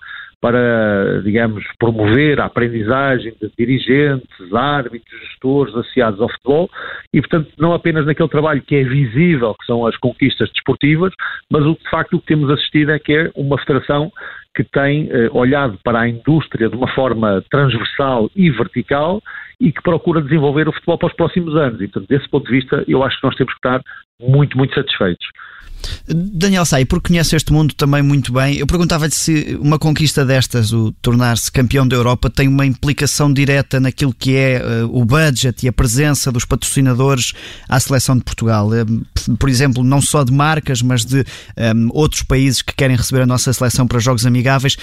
para, 0.44 1.22
digamos, 1.24 1.64
promover 1.80 2.42
a 2.42 2.46
aprendizagem 2.48 3.34
de 3.42 3.50
dirigentes, 3.58 4.54
árbitros, 4.54 5.18
gestores 5.22 5.74
associados 5.74 6.20
ao 6.20 6.28
futebol 6.28 6.70
e, 7.14 7.22
portanto, 7.22 7.50
não 7.58 7.74
apenas 7.74 8.06
naquele 8.06 8.28
trabalho 8.28 8.62
que 8.62 8.76
é 8.76 8.84
visível, 8.84 9.56
que 9.58 9.66
são 9.66 9.88
as 9.88 9.96
conquistas 9.96 10.50
desportivas, 10.50 11.14
mas 11.50 11.64
o 11.66 11.76
de 11.76 11.90
facto 11.90 12.18
o 12.18 12.20
que 12.20 12.26
temos 12.26 12.50
assistido 12.50 12.92
é 12.92 13.00
que 13.00 13.14
é 13.14 13.32
uma 13.38 13.58
federação 13.58 14.12
que 14.54 14.66
tem 14.66 15.08
eh, 15.10 15.30
olhado 15.32 15.80
para 15.82 16.02
a 16.02 16.10
indústria 16.10 16.68
de 16.68 16.76
uma 16.76 16.90
forma 16.90 17.42
transversal 17.50 18.30
e 18.36 18.50
vertical 18.50 19.22
e 19.62 19.72
que 19.72 19.82
procura 19.82 20.22
desenvolver 20.22 20.68
o 20.68 20.74
futebol 20.74 20.98
para 20.98 21.08
os 21.08 21.16
próximos 21.16 21.56
anos. 21.56 21.80
E, 21.80 21.88
portanto, 21.88 22.10
desse 22.10 22.28
ponto 22.28 22.46
de 22.48 22.52
vista, 22.52 22.84
eu 22.86 23.02
acho 23.02 23.18
que 23.18 23.26
nós 23.26 23.36
temos 23.38 23.54
que 23.54 23.60
estar 23.60 23.82
muito, 24.20 24.58
muito 24.58 24.76
satisfeitos. 24.76 25.26
Daniel 26.08 26.66
Sai, 26.66 26.86
porque 26.86 27.10
conhece 27.10 27.36
este 27.36 27.52
mundo 27.52 27.74
também 27.74 28.02
muito 28.02 28.32
bem, 28.34 28.58
eu 28.58 28.68
perguntava-lhe 28.68 29.12
se 29.12 29.58
uma 29.60 29.80
conquista 29.80 30.26
destas, 30.26 30.72
o 30.74 30.92
tornar-se 31.02 31.52
campeão 31.52 31.88
da 31.88 31.96
Europa, 31.96 32.30
tem 32.30 32.48
uma 32.48 32.66
implicação 32.66 33.32
direta 33.32 33.80
naquilo 33.80 34.14
que 34.14 34.36
é 34.36 34.62
uh, 34.62 34.98
o 34.98 35.06
budget 35.06 35.66
e 35.66 35.70
a 35.70 35.74
presença 35.74 36.32
dos 36.32 36.46
patrocinadores 36.46 37.34
à 37.68 37.80
seleção 37.80 38.18
de 38.18 38.24
Portugal. 38.24 38.70
Uh, 38.70 39.36
por 39.38 39.50
exemplo, 39.50 39.84
não 39.84 40.02
só 40.02 40.24
de 40.24 40.32
marcas, 40.32 40.82
mas 40.82 41.06
de 41.06 41.20
um, 41.20 41.24
ehm, 41.58 41.90
outros 41.94 42.24
países 42.24 42.62
que 42.62 42.76
querem 42.76 42.96
receber 42.96 43.22
a 43.22 43.26
nossa 43.26 43.52
seleção 43.54 43.88
para 43.88 44.00
jogos 44.00 44.26
amigáveis. 44.26 44.78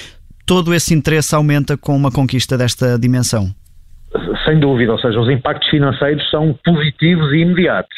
Todo 0.47 0.75
esse 0.75 0.95
interesse 0.95 1.35
aumenta 1.35 1.76
com 1.76 1.95
uma 1.95 2.11
conquista 2.11 2.57
desta 2.57 2.99
dimensão? 2.99 3.54
Sem 4.45 4.59
dúvida, 4.59 4.92
ou 4.92 4.99
seja, 4.99 5.21
os 5.21 5.30
impactos 5.30 5.69
financeiros 5.69 6.28
são 6.30 6.59
positivos 6.64 7.33
e 7.33 7.38
imediatos. 7.38 7.97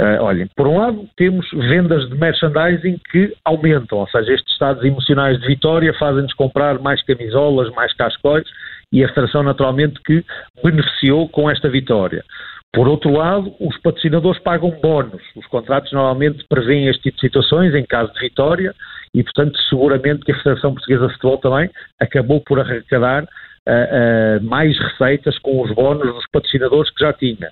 Uh, 0.00 0.22
olhem, 0.22 0.48
por 0.56 0.66
um 0.66 0.78
lado 0.78 1.06
temos 1.14 1.46
vendas 1.50 2.08
de 2.08 2.14
merchandising 2.16 2.98
que 3.10 3.34
aumentam, 3.44 3.98
ou 3.98 4.08
seja, 4.08 4.32
estes 4.32 4.50
estados 4.50 4.82
emocionais 4.82 5.38
de 5.38 5.46
vitória 5.46 5.92
fazem-nos 5.98 6.32
comprar 6.32 6.78
mais 6.78 7.04
camisolas, 7.04 7.70
mais 7.74 7.92
cascóis 7.92 8.48
e 8.90 9.04
a 9.04 9.08
Federação 9.08 9.42
naturalmente 9.42 10.00
que 10.02 10.24
beneficiou 10.64 11.28
com 11.28 11.50
esta 11.50 11.68
vitória. 11.68 12.24
Por 12.72 12.88
outro 12.88 13.12
lado, 13.12 13.52
os 13.60 13.76
patrocinadores 13.82 14.40
pagam 14.42 14.70
bónus. 14.80 15.22
Os 15.36 15.46
contratos 15.48 15.92
normalmente 15.92 16.46
prevêem 16.48 16.86
este 16.86 17.02
tipo 17.02 17.16
de 17.16 17.20
situações 17.20 17.74
em 17.74 17.84
caso 17.84 18.10
de 18.14 18.20
vitória 18.20 18.72
e, 19.14 19.22
portanto, 19.22 19.58
seguramente 19.68 20.24
que 20.24 20.32
a 20.32 20.36
Federação 20.36 20.72
Portuguesa 20.72 21.08
de 21.08 21.12
Futebol 21.14 21.38
também 21.38 21.70
acabou 22.00 22.40
por 22.40 22.58
arrecadar 22.58 23.24
uh, 23.24 24.42
mais 24.42 24.78
receitas 24.78 25.36
com 25.40 25.60
os 25.60 25.70
bónus 25.72 26.14
dos 26.14 26.26
patrocinadores 26.32 26.90
que 26.90 27.04
já 27.04 27.12
tinha. 27.12 27.50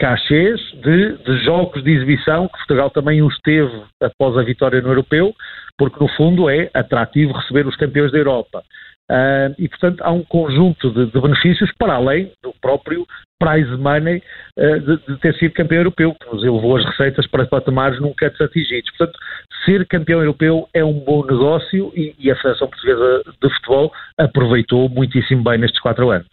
Cachês 0.00 0.58
de, 0.82 1.18
de, 1.18 1.44
jogos 1.44 1.84
de 1.84 1.90
exibição, 1.90 2.48
que 2.48 2.56
Portugal 2.56 2.88
também 2.88 3.22
os 3.22 3.38
teve 3.40 3.82
após 4.02 4.34
a 4.38 4.42
vitória 4.42 4.80
no 4.80 4.88
Europeu, 4.88 5.34
porque 5.76 6.00
no 6.00 6.08
fundo 6.16 6.48
é 6.48 6.70
atrativo 6.72 7.34
receber 7.34 7.66
os 7.66 7.76
campeões 7.76 8.10
da 8.10 8.16
Europa. 8.16 8.62
Uh, 9.10 9.52
e, 9.58 9.68
portanto, 9.68 10.00
há 10.02 10.10
um 10.10 10.22
conjunto 10.22 10.90
de, 10.90 11.06
de, 11.06 11.20
benefícios 11.20 11.70
para 11.76 11.94
além 11.94 12.32
do 12.42 12.54
próprio 12.62 13.04
prize 13.38 13.76
money 13.76 14.22
uh, 14.56 14.80
de, 14.80 14.96
de, 15.06 15.16
ter 15.18 15.34
sido 15.34 15.52
campeão 15.52 15.80
europeu, 15.80 16.14
que 16.14 16.32
nos 16.32 16.44
elevou 16.44 16.76
as 16.76 16.84
receitas 16.86 17.26
para 17.26 17.44
patamares 17.44 18.00
nunca 18.00 18.28
antes 18.28 18.40
atingidos. 18.40 18.88
Portanto, 18.96 19.18
ser 19.66 19.86
campeão 19.86 20.20
europeu 20.20 20.66
é 20.72 20.82
um 20.82 20.98
bom 21.00 21.26
negócio 21.26 21.92
e, 21.94 22.14
e 22.18 22.30
a 22.30 22.36
Federação 22.36 22.68
Portuguesa 22.68 23.22
de 23.42 23.54
Futebol 23.56 23.92
aproveitou 24.16 24.88
muitíssimo 24.88 25.42
bem 25.42 25.58
nestes 25.58 25.80
quatro 25.80 26.08
anos. 26.08 26.28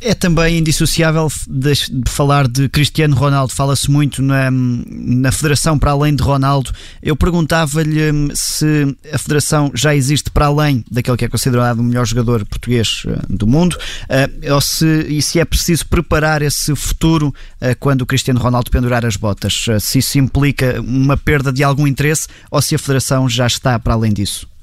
É 0.00 0.12
também 0.12 0.58
indissociável 0.58 1.32
de, 1.48 1.72
falar 2.06 2.46
de 2.46 2.68
Cristiano 2.68 3.16
Ronaldo. 3.16 3.52
Fala-se 3.52 3.90
muito 3.90 4.20
na, 4.20 4.50
na 4.50 5.32
Federação 5.32 5.78
para 5.78 5.92
além 5.92 6.14
de 6.14 6.22
Ronaldo. 6.22 6.70
Eu 7.02 7.16
perguntava-lhe 7.16 8.12
hum, 8.12 8.28
se 8.34 8.94
a 9.10 9.16
Federação 9.16 9.70
já 9.74 9.94
existe 9.94 10.30
para 10.30 10.46
além 10.46 10.84
daquele 10.90 11.16
que 11.16 11.24
é 11.24 11.28
considerado 11.28 11.78
o 11.78 11.82
melhor 11.82 12.04
jogador 12.06 12.44
português 12.44 13.04
eh, 13.06 13.18
do 13.28 13.46
mundo, 13.46 13.76
eh, 14.08 14.28
ou 14.52 14.60
se, 14.60 14.86
e 15.08 15.22
se 15.22 15.40
é 15.40 15.44
preciso 15.44 15.86
preparar 15.86 16.42
esse 16.42 16.74
futuro 16.76 17.34
eh, 17.60 17.74
quando 17.74 18.02
o 18.02 18.06
Cristiano 18.06 18.40
Ronaldo 18.40 18.70
pendurar 18.70 19.06
as 19.06 19.16
botas. 19.16 19.64
Se 19.80 19.98
isso 19.98 20.18
implica 20.18 20.80
uma 20.80 21.16
perda 21.16 21.50
de 21.50 21.64
algum 21.64 21.86
interesse 21.86 22.28
ou 22.50 22.60
se 22.60 22.74
a 22.74 22.78
Federação 22.78 23.28
já 23.28 23.46
está 23.46 23.78
para 23.78 23.94
além 23.94 24.12
disso. 24.12 24.53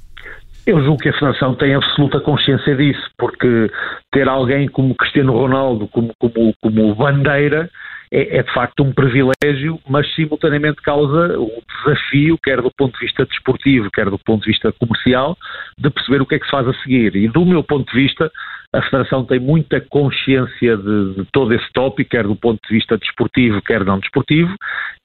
Eu 0.65 0.79
julgo 0.83 1.01
que 1.01 1.09
a 1.09 1.13
Federação 1.13 1.55
tem 1.55 1.73
absoluta 1.73 2.19
consciência 2.19 2.75
disso, 2.75 3.09
porque 3.17 3.71
ter 4.11 4.27
alguém 4.27 4.67
como 4.67 4.95
Cristiano 4.95 5.33
Ronaldo 5.33 5.87
como, 5.87 6.13
como, 6.19 6.53
como 6.61 6.95
bandeira 6.95 7.69
é, 8.11 8.37
é, 8.37 8.43
de 8.43 8.53
facto 8.53 8.83
um 8.83 8.91
privilégio, 8.91 9.79
mas 9.87 10.13
simultaneamente 10.13 10.81
causa 10.81 11.39
um 11.39 11.61
desafio, 11.79 12.37
quer 12.43 12.61
do 12.61 12.69
ponto 12.77 12.93
de 12.99 13.05
vista 13.05 13.25
desportivo, 13.25 13.89
quer 13.89 14.09
do 14.09 14.19
ponto 14.19 14.43
de 14.43 14.51
vista 14.51 14.71
comercial, 14.73 15.37
de 15.77 15.89
perceber 15.89 16.21
o 16.21 16.25
que 16.25 16.35
é 16.35 16.39
que 16.39 16.45
se 16.45 16.51
faz 16.51 16.67
a 16.67 16.73
seguir. 16.83 17.15
E 17.15 17.29
do 17.29 17.45
meu 17.45 17.63
ponto 17.63 17.89
de 17.89 17.97
vista, 17.97 18.29
a 18.73 18.81
Federação 18.83 19.25
tem 19.25 19.39
muita 19.39 19.81
consciência 19.81 20.77
de, 20.77 21.15
de 21.15 21.25
todo 21.31 21.53
esse 21.53 21.71
tópico, 21.73 22.09
quer 22.09 22.23
do 22.23 22.35
ponto 22.35 22.59
de 22.67 22.73
vista 22.73 22.97
desportivo, 22.97 23.61
quer 23.61 23.83
não 23.83 23.99
desportivo, 23.99 24.55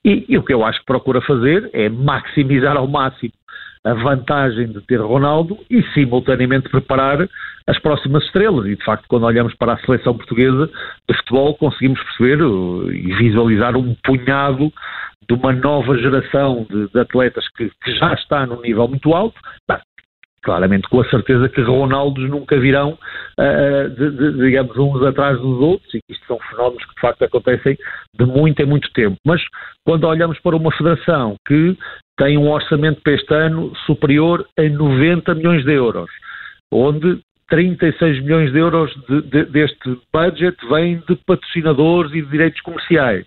e, 0.04 0.24
e 0.28 0.38
o 0.38 0.42
que 0.42 0.54
eu 0.54 0.64
acho 0.64 0.78
que 0.80 0.86
procura 0.86 1.20
fazer 1.20 1.68
é 1.72 1.88
maximizar 1.88 2.76
ao 2.76 2.86
máximo 2.86 3.32
a 3.84 3.94
vantagem 3.94 4.66
de 4.66 4.80
ter 4.80 5.00
Ronaldo 5.00 5.58
e, 5.70 5.80
simultaneamente, 5.94 6.68
preparar 6.68 7.28
as 7.68 7.78
próximas 7.78 8.24
estrelas. 8.24 8.66
E, 8.66 8.74
de 8.74 8.84
facto, 8.84 9.04
quando 9.08 9.24
olhamos 9.24 9.54
para 9.54 9.74
a 9.74 9.78
seleção 9.78 10.16
portuguesa 10.16 10.68
de 11.08 11.16
futebol, 11.18 11.54
conseguimos 11.54 12.00
perceber 12.02 12.42
uh, 12.42 12.92
e 12.92 13.14
visualizar 13.14 13.76
um 13.76 13.94
punhado 14.02 14.72
de 15.28 15.34
uma 15.34 15.52
nova 15.52 15.96
geração 15.98 16.66
de, 16.68 16.88
de 16.88 16.98
atletas 16.98 17.48
que, 17.56 17.70
que, 17.82 17.92
já 17.96 18.12
está 18.14 18.44
num 18.44 18.60
nível 18.60 18.88
muito 18.88 19.12
alto. 19.12 19.38
Claramente 20.46 20.88
com 20.88 21.00
a 21.00 21.10
certeza 21.10 21.48
que 21.48 21.60
Ronaldos 21.60 22.30
nunca 22.30 22.56
virão, 22.56 22.96
uh, 23.36 23.90
de, 23.90 24.10
de, 24.12 24.44
digamos, 24.44 24.76
uns 24.78 25.02
atrás 25.02 25.36
dos 25.40 25.58
outros, 25.60 25.92
e 25.92 25.98
que 25.98 26.12
isto 26.12 26.24
são 26.24 26.38
fenómenos 26.48 26.84
que 26.84 26.94
de 26.94 27.00
facto 27.00 27.22
acontecem 27.24 27.76
de 28.14 28.24
muito 28.24 28.62
em 28.62 28.64
muito 28.64 28.88
tempo. 28.92 29.16
Mas 29.26 29.42
quando 29.84 30.04
olhamos 30.04 30.38
para 30.38 30.54
uma 30.54 30.70
federação 30.70 31.34
que 31.44 31.76
tem 32.16 32.38
um 32.38 32.48
orçamento 32.48 33.00
para 33.02 33.14
este 33.14 33.34
ano 33.34 33.72
superior 33.86 34.46
a 34.56 34.62
90 34.62 35.34
milhões 35.34 35.64
de 35.64 35.72
euros, 35.72 36.08
onde 36.72 37.20
36 37.48 38.22
milhões 38.22 38.52
de 38.52 38.58
euros 38.58 38.94
de, 39.08 39.22
de, 39.22 39.44
deste 39.46 39.98
budget 40.14 40.56
vêm 40.68 41.02
de 41.08 41.16
patrocinadores 41.26 42.12
e 42.12 42.22
de 42.22 42.30
direitos 42.30 42.60
comerciais, 42.60 43.26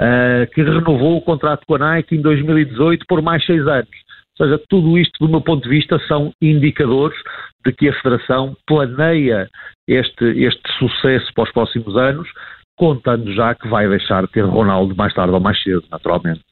uh, 0.00 0.52
que 0.52 0.64
renovou 0.64 1.16
o 1.16 1.22
contrato 1.22 1.64
com 1.64 1.76
a 1.76 1.78
Nike 1.78 2.16
em 2.16 2.20
2018 2.20 3.06
por 3.06 3.22
mais 3.22 3.46
seis 3.46 3.64
anos. 3.68 4.05
Ou 4.38 4.46
seja, 4.46 4.62
tudo 4.68 4.98
isto, 4.98 5.18
do 5.18 5.30
meu 5.30 5.40
ponto 5.40 5.62
de 5.62 5.68
vista, 5.68 5.98
são 6.06 6.32
indicadores 6.42 7.16
de 7.64 7.72
que 7.72 7.88
a 7.88 8.02
Federação 8.02 8.54
planeia 8.66 9.48
este, 9.88 10.24
este 10.24 10.72
sucesso 10.78 11.32
para 11.34 11.44
os 11.44 11.52
próximos 11.52 11.96
anos, 11.96 12.28
contando 12.76 13.32
já 13.32 13.54
que 13.54 13.66
vai 13.68 13.88
deixar 13.88 14.26
de 14.26 14.32
ter 14.32 14.42
Ronaldo 14.42 14.94
mais 14.94 15.14
tarde 15.14 15.32
ou 15.32 15.40
mais 15.40 15.60
cedo, 15.62 15.84
naturalmente. 15.90 16.42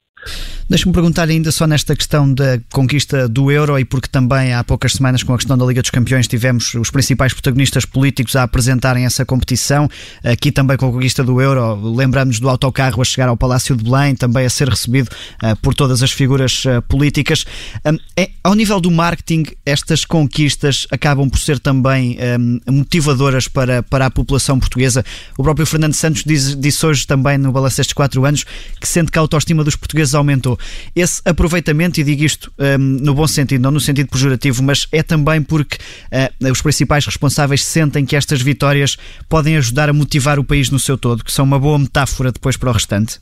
Deixa-me 0.67 0.93
perguntar 0.93 1.29
ainda 1.29 1.51
só 1.51 1.67
nesta 1.67 1.95
questão 1.95 2.33
da 2.33 2.59
conquista 2.73 3.29
do 3.29 3.51
euro 3.51 3.77
e 3.77 3.85
porque 3.85 4.07
também 4.07 4.51
há 4.51 4.63
poucas 4.63 4.93
semanas 4.93 5.21
com 5.21 5.31
a 5.31 5.37
questão 5.37 5.55
da 5.55 5.63
Liga 5.63 5.79
dos 5.79 5.91
Campeões 5.91 6.27
tivemos 6.27 6.73
os 6.73 6.89
principais 6.89 7.33
protagonistas 7.33 7.85
políticos 7.85 8.35
a 8.35 8.41
apresentarem 8.41 9.05
essa 9.05 9.23
competição, 9.23 9.87
aqui 10.23 10.51
também 10.51 10.75
com 10.75 10.87
a 10.87 10.91
conquista 10.91 11.23
do 11.23 11.39
euro, 11.39 11.75
lembramos 11.93 12.39
do 12.39 12.49
autocarro 12.49 12.99
a 12.99 13.05
chegar 13.05 13.29
ao 13.29 13.37
Palácio 13.37 13.75
de 13.75 13.83
Belém, 13.83 14.15
também 14.15 14.43
a 14.43 14.49
ser 14.49 14.67
recebido 14.67 15.07
uh, 15.43 15.55
por 15.57 15.75
todas 15.75 16.01
as 16.01 16.11
figuras 16.11 16.65
uh, 16.65 16.81
políticas. 16.89 17.45
É, 18.17 18.31
ao 18.43 18.55
nível 18.55 18.81
do 18.81 18.89
marketing, 18.89 19.43
estas 19.67 20.03
conquistas 20.03 20.87
acabam 20.89 21.29
por 21.29 21.39
ser 21.39 21.59
também 21.59 22.17
motivadoras 22.67 23.47
para, 23.47 23.83
para 23.83 24.07
a 24.07 24.09
população 24.09 24.59
portuguesa. 24.59 25.03
O 25.37 25.43
próprio 25.43 25.65
Fernando 25.65 25.93
Santos 25.93 26.23
diz, 26.25 26.55
disse 26.55 26.85
hoje 26.85 27.05
também 27.05 27.37
no 27.37 27.51
balanço 27.51 27.77
destes 27.77 27.93
quatro 27.93 28.25
anos 28.25 28.43
que 28.79 28.87
sente 28.87 29.11
que 29.11 29.17
a 29.17 29.21
autoestima 29.21 29.63
dos 29.63 29.75
portugueses 29.75 30.15
aumentou. 30.15 30.54
Esse 30.95 31.21
aproveitamento, 31.25 31.99
e 31.99 32.03
digo 32.03 32.23
isto 32.23 32.51
um, 32.57 32.77
no 32.77 33.13
bom 33.13 33.27
sentido, 33.27 33.61
não 33.61 33.71
no 33.71 33.79
sentido 33.79 34.09
pejorativo, 34.09 34.63
mas 34.63 34.87
é 34.91 35.03
também 35.03 35.41
porque 35.41 35.77
uh, 35.77 36.51
os 36.51 36.61
principais 36.61 37.05
responsáveis 37.05 37.63
sentem 37.63 38.05
que 38.05 38.15
estas 38.15 38.41
vitórias 38.41 38.97
podem 39.29 39.57
ajudar 39.57 39.89
a 39.89 39.93
motivar 39.93 40.39
o 40.39 40.43
país 40.43 40.69
no 40.69 40.79
seu 40.79 40.97
todo, 40.97 41.23
que 41.23 41.31
são 41.31 41.45
uma 41.45 41.59
boa 41.59 41.77
metáfora 41.79 42.31
depois 42.31 42.57
para 42.57 42.69
o 42.69 42.73
restante? 42.73 43.19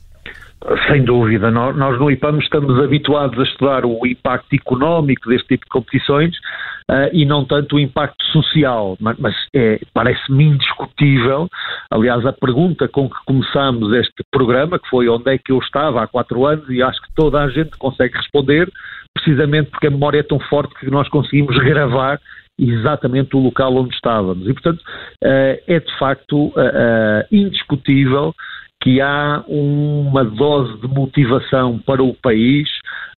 Sem 0.88 1.04
dúvida, 1.04 1.50
nós, 1.50 1.76
no 1.98 2.10
IPAM 2.10 2.38
estamos 2.38 2.82
habituados 2.82 3.38
a 3.38 3.42
estudar 3.42 3.84
o 3.84 4.06
impacto 4.06 4.54
económico 4.54 5.28
deste 5.28 5.48
tipo 5.48 5.64
de 5.64 5.70
competições 5.70 6.34
uh, 6.90 7.10
e 7.12 7.26
não 7.26 7.44
tanto 7.44 7.76
o 7.76 7.78
impacto 7.78 8.24
social, 8.32 8.96
mas, 8.98 9.18
mas 9.18 9.34
é, 9.54 9.78
parece-me 9.92 10.44
indiscutível. 10.44 11.48
Aliás, 11.90 12.24
a 12.24 12.32
pergunta 12.32 12.88
com 12.88 13.10
que 13.10 13.16
começamos 13.26 13.92
este 13.94 14.24
programa, 14.30 14.78
que 14.78 14.88
foi 14.88 15.06
onde 15.06 15.34
é 15.34 15.36
que 15.36 15.52
eu 15.52 15.58
estava 15.58 16.02
há 16.02 16.06
quatro 16.06 16.46
anos, 16.46 16.66
e 16.70 16.82
acho 16.82 17.00
que 17.02 17.14
toda 17.14 17.42
a 17.42 17.48
gente 17.50 17.76
consegue 17.76 18.16
responder, 18.16 18.72
precisamente 19.12 19.70
porque 19.70 19.88
a 19.88 19.90
memória 19.90 20.20
é 20.20 20.22
tão 20.22 20.40
forte 20.40 20.74
que 20.76 20.90
nós 20.90 21.06
conseguimos 21.10 21.58
gravar 21.58 22.18
exatamente 22.58 23.36
o 23.36 23.40
local 23.40 23.76
onde 23.76 23.94
estávamos. 23.94 24.48
E, 24.48 24.52
portanto, 24.54 24.80
uh, 24.80 25.60
é 25.66 25.80
de 25.80 25.98
facto 25.98 26.46
uh, 26.46 27.24
indiscutível 27.30 28.34
que 28.84 29.00
há 29.00 29.42
uma 29.48 30.22
dose 30.22 30.78
de 30.82 30.86
motivação 30.86 31.78
para 31.78 32.02
o 32.02 32.12
país 32.12 32.68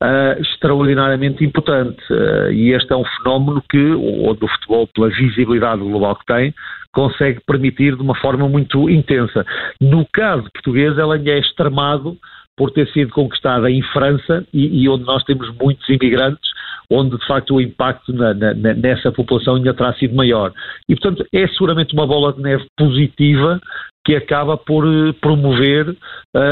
uh, 0.02 0.38
extraordinariamente 0.38 1.42
importante. 1.42 1.98
Uh, 2.10 2.52
e 2.52 2.72
este 2.72 2.92
é 2.92 2.96
um 2.96 3.04
fenómeno 3.16 3.64
que, 3.70 3.78
onde 3.94 4.44
o 4.44 4.48
futebol, 4.48 4.86
pela 4.94 5.08
visibilidade 5.08 5.80
global 5.80 6.16
que 6.16 6.26
tem, 6.26 6.54
consegue 6.92 7.40
permitir 7.46 7.96
de 7.96 8.02
uma 8.02 8.14
forma 8.14 8.46
muito 8.46 8.90
intensa. 8.90 9.46
No 9.80 10.06
caso 10.12 10.50
português, 10.52 10.98
ela 10.98 11.16
é 11.16 11.38
extremado 11.38 12.18
por 12.58 12.70
ter 12.70 12.86
sido 12.92 13.10
conquistada 13.10 13.70
em 13.70 13.82
França 13.84 14.46
e, 14.52 14.82
e, 14.82 14.88
onde 14.88 15.04
nós 15.04 15.24
temos 15.24 15.50
muitos 15.58 15.88
imigrantes, 15.88 16.50
onde 16.90 17.16
de 17.16 17.26
facto 17.26 17.54
o 17.54 17.60
impacto 17.60 18.12
na, 18.12 18.34
na, 18.34 18.52
nessa 18.52 19.10
população 19.10 19.56
ainda 19.56 19.72
terá 19.72 19.94
sido 19.94 20.14
maior. 20.14 20.52
E 20.88 20.94
portanto 20.94 21.26
é 21.32 21.48
seguramente 21.48 21.94
uma 21.94 22.06
bola 22.06 22.34
de 22.34 22.42
neve 22.42 22.66
positiva 22.76 23.58
que 24.04 24.14
acaba 24.14 24.56
por 24.56 24.86
eh, 24.86 25.12
promover 25.20 25.88
uh, 25.88 25.96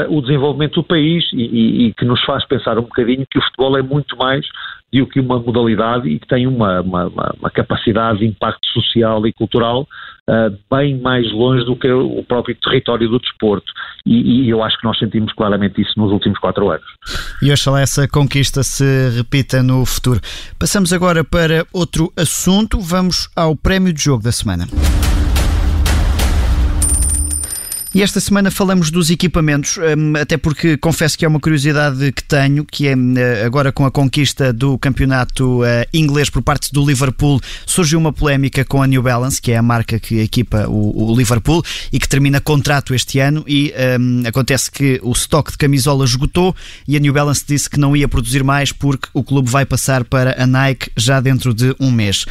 o 0.09 0.21
desenvolvimento 0.21 0.75
do 0.75 0.83
país 0.83 1.23
e, 1.33 1.37
e, 1.37 1.87
e, 1.87 1.93
que 1.93 2.03
nos 2.03 2.23
faz 2.25 2.45
pensar 2.47 2.79
um 2.79 2.83
bocadinho 2.83 3.25
que 3.29 3.37
o 3.37 3.41
futebol 3.43 3.77
é 3.77 3.81
muito 3.81 4.17
mais 4.17 4.45
do 4.91 5.07
que 5.07 5.19
uma 5.19 5.39
modalidade 5.39 6.07
e 6.07 6.19
que 6.19 6.27
tem 6.27 6.47
uma, 6.47 6.81
uma, 6.81 7.05
uma 7.39 7.49
capacidade 7.49 8.19
de 8.19 8.25
impacto 8.25 8.65
social 8.67 9.25
e 9.25 9.33
cultural 9.33 9.87
uh, 10.29 10.57
bem 10.75 10.99
mais 10.99 11.31
longe 11.31 11.65
do 11.65 11.75
que 11.75 11.91
o 11.91 12.23
próprio 12.23 12.55
território 12.55 13.09
do 13.09 13.19
desporto. 13.19 13.71
E, 14.05 14.45
e, 14.45 14.49
eu 14.49 14.63
acho 14.63 14.77
que 14.77 14.83
nós 14.83 14.97
sentimos 14.97 15.31
claramente 15.33 15.81
isso 15.81 15.93
nos 15.97 16.11
últimos 16.11 16.37
quatro 16.39 16.69
anos. 16.69 16.85
E 17.41 17.51
oxalá 17.51 17.81
essa 17.81 18.07
conquista 18.07 18.63
se 18.63 19.09
repita 19.15 19.63
no 19.63 19.85
futuro. 19.85 20.19
Passamos 20.59 20.91
agora 20.91 21.23
para 21.23 21.65
outro 21.73 22.11
assunto. 22.17 22.79
Vamos 22.79 23.29
ao 23.35 23.55
prémio 23.55 23.93
de 23.93 24.03
jogo 24.03 24.23
da 24.23 24.31
semana. 24.31 24.65
E 27.95 28.01
esta 28.01 28.19
semana 28.19 28.49
falamos 28.49 28.89
dos 28.89 29.11
equipamentos, 29.11 29.77
hum, 29.77 30.13
até 30.19 30.35
porque 30.35 30.75
confesso 30.77 31.15
que 31.15 31.25
é 31.25 31.27
uma 31.27 31.39
curiosidade 31.39 32.11
que 32.11 32.23
tenho, 32.23 32.65
que 32.65 32.87
é 32.87 32.95
hum, 32.95 33.13
agora 33.45 33.71
com 33.71 33.85
a 33.85 33.91
conquista 33.91 34.51
do 34.51 34.79
campeonato 34.79 35.63
eh, 35.63 35.87
inglês 35.93 36.27
por 36.27 36.41
parte 36.41 36.73
do 36.73 36.83
Liverpool, 36.83 37.39
surgiu 37.67 37.99
uma 37.99 38.11
polémica 38.11 38.65
com 38.65 38.81
a 38.81 38.87
New 38.87 39.03
Balance, 39.03 39.39
que 39.39 39.51
é 39.51 39.57
a 39.57 39.61
marca 39.61 39.99
que 39.99 40.21
equipa 40.21 40.65
o, 40.67 41.15
Liverpool 41.15 41.63
e 41.91 41.99
que 41.99 42.09
termina 42.09 42.41
contrato 42.41 42.95
este 42.95 43.19
ano 43.19 43.45
e 43.47 43.71
um, 43.99 44.23
acontece 44.25 44.71
que 44.71 44.99
o 45.03 45.11
estoque 45.11 45.51
de 45.51 45.59
camisolas 45.59 46.09
esgotou 46.09 46.55
e 46.87 46.97
a 46.97 46.99
New 46.99 47.13
Balance 47.13 47.43
disse 47.47 47.69
que 47.69 47.79
não 47.79 47.95
ia 47.95 48.07
produzir 48.07 48.43
mais 48.43 48.71
porque 48.71 49.07
o 49.13 49.23
clube 49.23 49.51
vai 49.51 49.67
passar 49.67 50.03
para 50.03 50.41
a 50.41 50.47
Nike 50.47 50.89
já 50.97 51.19
dentro 51.19 51.53
de 51.53 51.75
um 51.79 51.91
mês. 51.91 52.25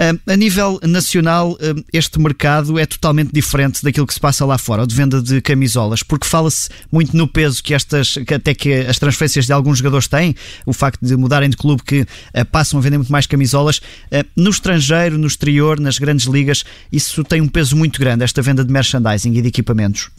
Um, 0.00 0.32
a 0.32 0.36
nível 0.36 0.80
nacional, 0.82 1.52
um, 1.52 1.84
este 1.92 2.18
mercado 2.18 2.80
é 2.80 2.84
totalmente 2.84 3.30
diferente 3.32 3.80
daquilo 3.84 4.08
que 4.08 4.14
se 4.14 4.20
passa 4.20 4.44
lá 4.44 4.58
fora, 4.58 4.82
venda 5.04 5.22
de 5.22 5.40
camisolas, 5.40 6.02
porque 6.02 6.26
fala-se 6.26 6.70
muito 6.90 7.16
no 7.16 7.28
peso 7.28 7.62
que 7.62 7.74
estas, 7.74 8.14
que 8.14 8.34
até 8.34 8.54
que 8.54 8.72
as 8.72 8.98
transferências 8.98 9.46
de 9.46 9.52
alguns 9.52 9.78
jogadores 9.78 10.08
têm, 10.08 10.34
o 10.66 10.72
facto 10.72 11.00
de 11.04 11.16
mudarem 11.16 11.50
de 11.50 11.56
clube 11.56 11.82
que 11.82 12.02
uh, 12.02 12.06
passam 12.50 12.80
a 12.80 12.82
vender 12.82 12.96
muito 12.96 13.12
mais 13.12 13.26
camisolas. 13.26 13.78
Uh, 13.78 14.24
no 14.36 14.50
estrangeiro, 14.50 15.18
no 15.18 15.26
exterior, 15.26 15.78
nas 15.78 15.98
grandes 15.98 16.26
ligas, 16.26 16.64
isso 16.90 17.22
tem 17.22 17.40
um 17.40 17.48
peso 17.48 17.76
muito 17.76 18.00
grande, 18.00 18.24
esta 18.24 18.40
venda 18.42 18.64
de 18.64 18.72
merchandising 18.72 19.34
e 19.34 19.42
de 19.42 19.48
equipamentos. 19.48 20.10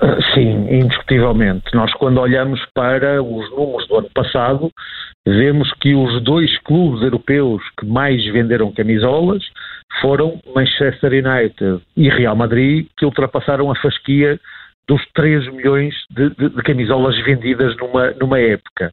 Ah, 0.00 0.18
sim, 0.34 0.66
indiscutivelmente. 0.70 1.64
Nós, 1.72 1.92
quando 1.94 2.18
olhamos 2.18 2.60
para 2.74 3.22
os 3.22 3.50
números 3.50 3.88
do 3.88 3.96
ano 3.96 4.10
passado, 4.14 4.70
vemos 5.26 5.72
que 5.80 5.94
os 5.94 6.22
dois 6.22 6.58
clubes 6.62 7.02
europeus 7.02 7.62
que 7.80 7.86
mais 7.86 8.22
venderam 8.26 8.70
camisolas 8.72 9.42
foram 10.00 10.40
Manchester 10.54 11.12
United 11.12 11.82
e 11.96 12.08
Real 12.08 12.36
Madrid, 12.36 12.86
que 12.96 13.04
ultrapassaram 13.04 13.70
a 13.70 13.76
fasquia 13.76 14.38
dos 14.88 15.02
3 15.14 15.52
milhões 15.52 15.94
de, 16.10 16.30
de, 16.30 16.48
de 16.48 16.62
camisolas 16.62 17.16
vendidas 17.24 17.76
numa, 17.76 18.12
numa 18.12 18.38
época. 18.38 18.92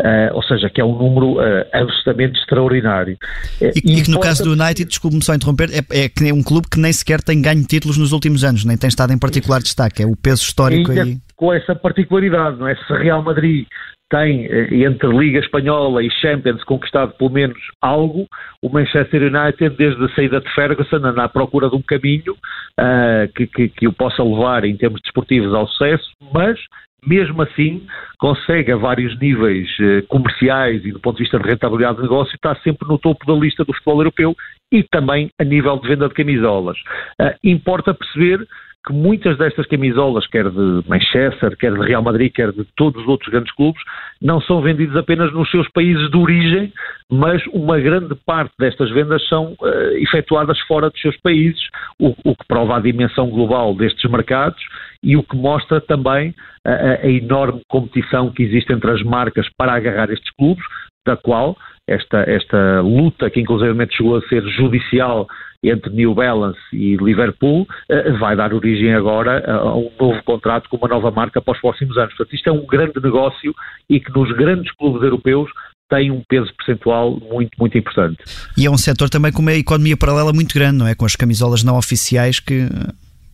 Uh, 0.00 0.34
ou 0.34 0.42
seja, 0.42 0.70
que 0.70 0.80
é 0.80 0.84
um 0.84 0.96
número 0.96 1.34
uh, 1.34 1.66
absolutamente 1.72 2.38
extraordinário. 2.40 3.18
E, 3.60 3.66
e, 3.84 3.98
e 3.98 4.02
que 4.02 4.10
no 4.10 4.20
caso 4.20 4.42
do 4.42 4.52
United, 4.52 4.86
desculpe-me 4.86 5.22
só 5.22 5.34
interromper, 5.34 5.68
é, 5.70 5.80
é, 5.90 6.28
é 6.28 6.32
um 6.32 6.42
clube 6.42 6.66
que 6.70 6.80
nem 6.80 6.92
sequer 6.92 7.20
tem 7.20 7.42
ganho 7.42 7.62
títulos 7.66 7.98
nos 7.98 8.12
últimos 8.12 8.42
anos, 8.42 8.64
nem 8.64 8.76
tem 8.78 8.88
estado 8.88 9.12
em 9.12 9.18
particular 9.18 9.60
destaque, 9.60 10.02
é 10.02 10.06
o 10.06 10.16
peso 10.16 10.42
histórico 10.42 10.90
aí. 10.92 11.18
Com 11.36 11.52
essa 11.52 11.74
particularidade, 11.74 12.58
não 12.58 12.68
é? 12.68 12.74
Se 12.74 12.92
Real 12.94 13.22
Madrid 13.22 13.66
tem, 14.12 14.44
eh, 14.44 14.84
entre 14.84 15.08
Liga 15.08 15.38
Espanhola 15.38 16.04
e 16.04 16.10
Champions, 16.10 16.62
conquistado 16.64 17.14
pelo 17.14 17.30
menos 17.30 17.58
algo, 17.80 18.26
o 18.62 18.68
Manchester 18.68 19.22
United, 19.22 19.74
desde 19.76 20.04
a 20.04 20.08
saída 20.10 20.38
de 20.38 20.54
Ferguson, 20.54 20.96
anda 20.96 21.24
à 21.24 21.28
procura 21.30 21.70
de 21.70 21.76
um 21.76 21.82
caminho 21.82 22.34
uh, 22.34 23.32
que, 23.34 23.46
que, 23.46 23.68
que 23.70 23.88
o 23.88 23.92
possa 23.92 24.22
levar, 24.22 24.66
em 24.66 24.76
termos 24.76 25.00
desportivos, 25.00 25.54
ao 25.54 25.66
sucesso, 25.66 26.04
mas 26.30 26.60
mesmo 27.04 27.42
assim, 27.42 27.84
consegue 28.18 28.70
a 28.70 28.76
vários 28.76 29.18
níveis 29.18 29.68
uh, 29.80 30.06
comerciais 30.08 30.84
e 30.84 30.92
do 30.92 31.00
ponto 31.00 31.16
de 31.16 31.22
vista 31.22 31.38
de 31.38 31.48
rentabilidade 31.48 31.96
de 31.96 32.02
negócio, 32.02 32.34
está 32.34 32.54
sempre 32.56 32.86
no 32.86 32.98
topo 32.98 33.24
da 33.26 33.32
lista 33.32 33.64
do 33.64 33.72
futebol 33.72 34.00
europeu 34.00 34.36
e 34.70 34.82
também 34.84 35.30
a 35.40 35.44
nível 35.44 35.78
de 35.78 35.88
venda 35.88 36.06
de 36.06 36.14
camisolas. 36.14 36.76
Uh, 37.18 37.32
importa 37.42 37.94
perceber 37.94 38.46
que 38.84 38.92
muitas 38.92 39.38
destas 39.38 39.66
camisolas, 39.66 40.26
quer 40.26 40.50
de 40.50 40.82
Manchester, 40.88 41.56
quer 41.56 41.72
de 41.72 41.86
Real 41.86 42.02
Madrid, 42.02 42.32
quer 42.32 42.50
de 42.52 42.64
todos 42.76 43.02
os 43.02 43.08
outros 43.08 43.30
grandes 43.30 43.52
clubes, 43.54 43.80
não 44.20 44.40
são 44.40 44.60
vendidas 44.60 44.96
apenas 44.96 45.32
nos 45.32 45.48
seus 45.50 45.68
países 45.70 46.10
de 46.10 46.16
origem, 46.16 46.72
mas 47.08 47.40
uma 47.52 47.78
grande 47.78 48.14
parte 48.26 48.52
destas 48.58 48.90
vendas 48.90 49.26
são 49.28 49.52
uh, 49.60 49.96
efetuadas 49.98 50.58
fora 50.60 50.90
dos 50.90 51.00
seus 51.00 51.16
países, 51.18 51.60
o, 51.98 52.14
o, 52.24 52.34
que 52.34 52.46
prova 52.48 52.76
a 52.76 52.80
dimensão 52.80 53.30
global 53.30 53.74
destes 53.74 54.10
mercados 54.10 54.60
e 55.02 55.16
o 55.16 55.22
que 55.22 55.36
mostra 55.36 55.80
também 55.80 56.34
a, 56.64 57.06
a 57.06 57.08
enorme 57.08 57.62
competição 57.68 58.32
que 58.32 58.42
existe 58.42 58.72
entre 58.72 58.90
as 58.90 59.02
marcas 59.02 59.48
para 59.56 59.74
agarrar 59.74 60.10
estes 60.10 60.30
clubes, 60.32 60.64
da 61.06 61.16
qual 61.16 61.56
esta, 61.88 62.18
esta 62.28 62.80
luta, 62.80 63.28
que 63.30 63.40
inclusive 63.40 63.74
chegou 63.90 64.16
a 64.16 64.22
ser 64.28 64.42
judicial 64.48 65.26
entre 65.64 65.92
New 65.92 66.14
Balance 66.14 66.58
e 66.72 66.96
Liverpool, 66.96 67.66
eh, 67.88 68.12
vai 68.12 68.34
dar 68.34 68.52
origem 68.52 68.94
agora 68.94 69.44
a 69.48 69.76
um 69.76 69.90
novo 69.98 70.22
contrato 70.24 70.68
com 70.68 70.76
uma 70.76 70.88
nova 70.88 71.10
marca 71.10 71.40
para 71.40 71.52
os 71.52 71.60
próximos 71.60 71.96
anos. 71.96 72.14
Portanto, 72.14 72.34
isto 72.34 72.48
é 72.48 72.52
um 72.52 72.66
grande 72.66 73.00
negócio 73.00 73.54
e 73.88 74.00
que 74.00 74.12
nos 74.12 74.30
grandes 74.32 74.72
clubes 74.72 75.02
europeus 75.02 75.50
tem 75.88 76.10
um 76.10 76.22
peso 76.26 76.50
percentual 76.56 77.20
muito, 77.30 77.50
muito 77.58 77.76
importante. 77.76 78.18
E 78.56 78.66
é 78.66 78.70
um 78.70 78.78
setor 78.78 79.10
também 79.10 79.30
com 79.30 79.42
uma 79.42 79.52
economia 79.52 79.96
paralela 79.96 80.32
muito 80.32 80.54
grande, 80.54 80.78
não 80.78 80.86
é? 80.86 80.94
Com 80.94 81.04
as 81.04 81.14
camisolas 81.14 81.62
não 81.62 81.76
oficiais 81.76 82.40
que 82.40 82.66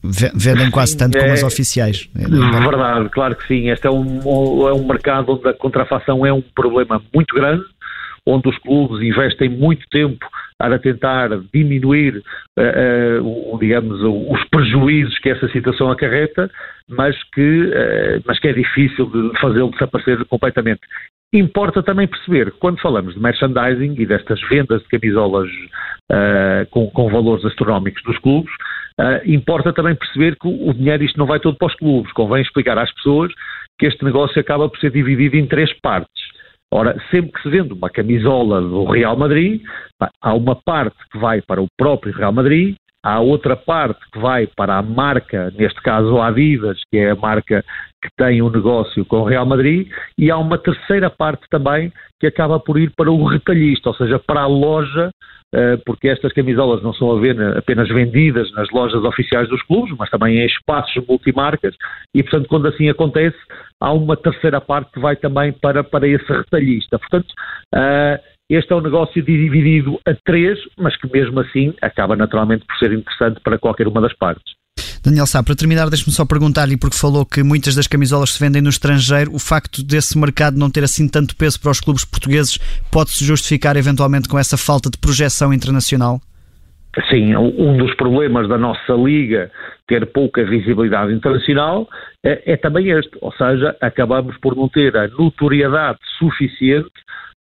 vendem 0.03 0.71
quase 0.71 0.97
tanto 0.97 1.17
é, 1.19 1.21
como 1.21 1.33
as 1.33 1.43
oficiais. 1.43 2.09
É 2.17 2.29
verdade, 2.29 3.09
claro 3.11 3.35
que 3.37 3.47
sim. 3.47 3.71
Este 3.71 3.87
é 3.87 3.91
um, 3.91 4.69
é 4.69 4.73
um 4.73 4.87
mercado 4.87 5.33
onde 5.33 5.49
a 5.49 5.53
contrafação 5.53 6.25
é 6.25 6.33
um 6.33 6.43
problema 6.43 7.03
muito 7.15 7.35
grande, 7.35 7.65
onde 8.27 8.49
os 8.49 8.59
clubes 8.59 9.03
investem 9.03 9.49
muito 9.49 9.87
tempo 9.91 10.27
para 10.59 10.79
tentar 10.79 11.31
diminuir, 11.55 12.23
uh, 12.59 13.23
uh, 13.23 13.59
digamos, 13.59 14.01
os 14.03 14.45
prejuízos 14.51 15.17
que 15.21 15.31
essa 15.31 15.49
situação 15.49 15.91
acarreta, 15.91 16.51
mas 16.89 17.17
que, 17.33 17.63
uh, 17.63 18.23
mas 18.27 18.41
que 18.41 18.49
é 18.49 18.53
difícil 18.53 19.07
de 19.07 19.41
fazê-lo 19.41 19.71
desaparecer 19.71 20.25
completamente. 20.27 20.81
Importa 21.33 21.83
também 21.83 22.09
perceber 22.09 22.51
que 22.51 22.59
quando 22.59 22.81
falamos 22.81 23.15
de 23.15 23.21
merchandising 23.21 23.95
e 23.99 24.07
destas 24.07 24.41
vendas 24.49 24.83
de 24.83 24.89
camisolas 24.89 25.51
com, 26.71 26.91
com, 26.91 27.11
valores 27.11 27.45
astronómicos 27.45 28.03
dos 28.03 28.17
clubes, 28.21 28.51
importa 29.25 29.73
também 29.73 29.95
perceber 29.95 30.37
que 30.37 30.49
o 30.49 30.73
dinheiro 30.73 31.05
isto 31.05 31.19
não 31.19 31.27
vai 31.27 31.39
todo 31.39 31.57
para 31.57 31.69
os 31.69 31.75
clubes. 31.75 32.13
Convém 32.13 32.43
explicar 32.43 32.77
às 32.79 32.93
pessoas 32.95 33.33
que 33.79 33.87
este 33.87 34.05
negócio 34.05 34.41
acaba 34.41 34.69
por 34.69 34.79
ser 34.79 34.91
dividido 34.91 35.37
em 35.37 35.47
três 35.47 35.73
partes. 35.81 36.29
Ora, 36.71 37.01
sempre 37.11 37.33
que 37.33 37.43
se 37.43 37.49
vende 37.49 37.73
uma 37.73 37.89
camisola 37.89 38.61
do 38.61 38.85
Real 38.85 39.17
Madrid, 39.17 39.63
há 40.21 40.35
uma 40.35 40.55
parte 40.55 40.97
que 41.11 41.19
vai 41.19 41.41
para 41.41 41.63
o 41.63 41.69
próprio 41.79 42.13
Real 42.13 42.33
Madrid, 42.33 42.77
há 43.05 43.21
outra 43.21 43.57
parte 43.57 44.01
que 44.13 44.19
vai 44.19 44.47
para 44.57 44.77
a 44.77 44.83
marca, 44.83 45.53
neste 45.57 45.81
caso 45.83 46.19
a 46.19 46.29
Adidas, 46.29 46.79
que 46.91 46.99
é 46.99 47.11
a 47.11 47.17
marca 47.17 47.65
que 48.03 48.09
tem 48.17 48.43
um 48.43 48.51
negócio 48.51 49.05
com 49.05 49.21
o 49.21 49.25
Real 49.25 49.47
Madrid, 49.47 49.89
e 50.17 50.31
há 50.31 50.39
uma 50.39 50.59
terceira 50.59 51.11
parte 51.11 51.47
também 51.51 51.93
que 52.21 52.27
acaba 52.27 52.61
por 52.61 52.79
ir 52.79 52.93
para 52.97 53.11
o 53.11 53.25
retalhista, 53.25 53.89
ou 53.89 53.95
seja, 53.95 54.19
para 54.19 54.43
a 54.43 54.47
loja 54.47 55.11
eh, 55.55 55.79
porque 55.87 56.09
estas 56.09 56.31
camisolas 56.35 56.83
não 56.83 56.93
são 56.93 57.11
apenas 57.57 57.89
vendidas 57.89 58.53
nas 58.53 58.69
lojas 58.71 59.03
oficiais 59.03 59.49
dos 59.49 59.63
clubes, 59.63 59.97
mas 59.99 60.11
também 60.11 60.39
em 60.39 60.47
espaços 60.47 61.03
multimarcas, 61.07 61.75
e 62.15 62.23
portanto, 62.23 62.49
quando 62.49 62.69
assim 62.69 62.91
acontece, 62.91 63.39
há 63.81 63.91
uma 63.93 64.15
terceira 64.15 64.61
parte 64.61 64.93
que 64.93 65.01
vai 65.01 65.17
também 65.17 65.53
para, 65.53 65.83
para 65.83 66.07
esse 66.07 66.31
retalhista. 66.31 66.99
Portanto, 66.99 67.33
uh, 67.75 68.38
este 68.49 68.73
é 68.73 68.77
um 68.77 68.81
negócio 68.81 69.23
dividido 69.23 70.01
a 70.07 70.15
três, 70.25 70.59
mas 70.79 70.97
que 70.97 71.11
mesmo 71.13 71.39
assim 71.41 71.75
acaba 71.83 72.17
naturalmente 72.17 72.65
por 72.65 72.77
ser 72.79 72.93
interessante 72.93 73.41
para 73.41 73.59
qualquer 73.59 73.87
uma 73.87 74.01
das 74.01 74.17
partes. 74.17 74.59
Daniel 75.05 75.27
Sá, 75.27 75.43
para 75.43 75.55
terminar, 75.55 75.89
deixe-me 75.89 76.13
só 76.13 76.27
perguntar-lhe, 76.27 76.77
porque 76.77 76.97
falou 76.97 77.25
que 77.25 77.43
muitas 77.43 77.75
das 77.75 77.87
camisolas 77.87 78.31
se 78.31 78.45
vendem 78.45 78.63
no 78.63 78.69
estrangeiro, 78.69 79.35
o 79.35 79.39
facto 79.39 79.83
desse 79.83 80.19
mercado 80.19 80.59
não 80.59 80.71
ter 80.71 80.83
assim 80.83 81.09
tanto 81.09 81.37
peso 81.37 81.61
para 81.61 81.71
os 81.71 81.81
clubes 81.81 82.05
portugueses 82.05 82.59
pode-se 82.93 83.25
justificar 83.25 83.77
eventualmente 83.77 84.29
com 84.29 84.39
essa 84.39 84.57
falta 84.57 84.91
de 84.91 84.99
projeção 84.99 85.53
internacional? 85.53 86.21
Sim, 87.11 87.37
um 87.37 87.77
dos 87.77 87.95
problemas 87.95 88.49
da 88.49 88.59
nossa 88.59 88.93
liga 88.95 89.51
ter 89.87 90.05
pouca 90.07 90.45
visibilidade 90.45 91.13
internacional 91.13 91.89
é, 92.25 92.53
é 92.53 92.57
também 92.57 92.91
este, 92.91 93.17
ou 93.21 93.33
seja, 93.33 93.77
acabamos 93.81 94.37
por 94.39 94.57
não 94.57 94.69
ter 94.69 94.97
a 94.97 95.07
notoriedade 95.09 95.99
suficiente 96.19 96.91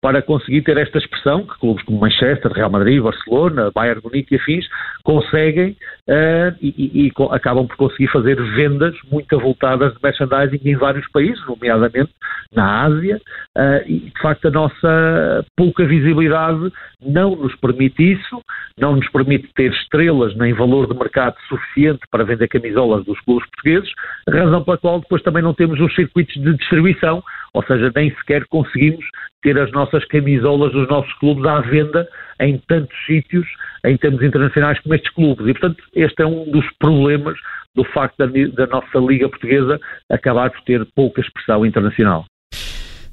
para 0.05 0.21
conseguir 0.21 0.61
ter 0.61 0.77
esta 0.77 0.99
expressão 0.99 1.47
que 1.47 1.59
clubes 1.59 1.83
como 1.83 1.99
Manchester, 1.99 2.51
Real 2.51 2.69
Madrid, 2.69 3.01
Barcelona, 3.01 3.71
Bayern 3.73 4.01
Munique 4.03 4.35
e 4.35 4.37
afins 4.37 4.67
conseguem 5.05 5.77
uh, 6.09 6.57
e, 6.59 6.73
e, 6.77 7.07
e, 7.07 7.11
acabam 7.31 7.67
por 7.67 7.77
conseguir 7.77 8.07
fazer 8.07 8.35
vendas 8.55 8.95
muito 9.09 9.33
avultadas 9.35 9.93
de 9.93 9.99
merchandising 10.03 10.59
em 10.65 10.75
vários 10.75 11.07
países, 11.11 11.39
nomeadamente 11.45 12.09
na 12.51 12.85
Ásia, 12.85 13.21
uh, 13.55 13.83
e 13.85 13.99
de 13.99 14.21
facto 14.21 14.47
a 14.47 14.51
nossa 14.51 15.45
pouca 15.55 15.85
visibilidade 15.85 16.73
não 16.99 17.35
nos 17.35 17.55
permite 17.57 18.13
isso, 18.13 18.41
não 18.79 18.95
nos 18.95 19.07
permite 19.09 19.47
ter 19.53 19.71
estrelas 19.71 20.35
nem 20.35 20.53
valor 20.53 20.87
de 20.87 20.97
mercado 20.97 21.35
suficiente 21.47 22.01
para 22.09 22.23
vender 22.23 22.47
camisolas 22.47 23.05
dos 23.05 23.19
clubes 23.21 23.47
portugueses, 23.51 23.91
razão 24.27 24.63
pela 24.63 24.77
qual 24.79 24.99
depois 24.99 25.21
também 25.21 25.43
não 25.43 25.53
temos 25.53 25.79
os 25.79 25.93
circuitos 25.93 26.33
de 26.33 26.57
distribuição, 26.57 27.23
ou 27.53 27.63
seja, 27.63 27.91
nem 27.95 28.09
sequer 28.15 28.45
conseguimos 28.47 29.05
ter 29.45 29.59
as 29.59 29.71
nossas 29.71 30.03
camisolas 30.05 30.71
dos 30.71 30.87
nossos 30.89 31.13
clubes 31.19 31.45
à 31.45 31.61
venda 31.61 32.07
em 32.41 32.57
tantos 32.67 32.97
sítios, 33.05 33.45
em 33.85 33.95
termos 33.95 34.23
internacionais, 34.23 34.79
como 34.79 34.94
estes 34.95 35.13
clubes. 35.13 35.47
E, 35.47 35.53
portanto, 35.53 35.83
este 35.93 36.23
é 36.23 36.25
um 36.25 36.49
dos 36.51 36.65
problemas 36.79 37.37
do 37.75 37.83
facto 37.93 38.17
da, 38.17 38.25
da 38.25 38.67
nossa 38.67 38.97
Liga 38.99 39.29
Portuguesa 39.29 39.79
acabar 40.09 40.49
por 40.49 40.61
ter 40.61 40.85
pouca 40.95 41.21
expressão 41.21 41.65
internacional. 41.65 42.25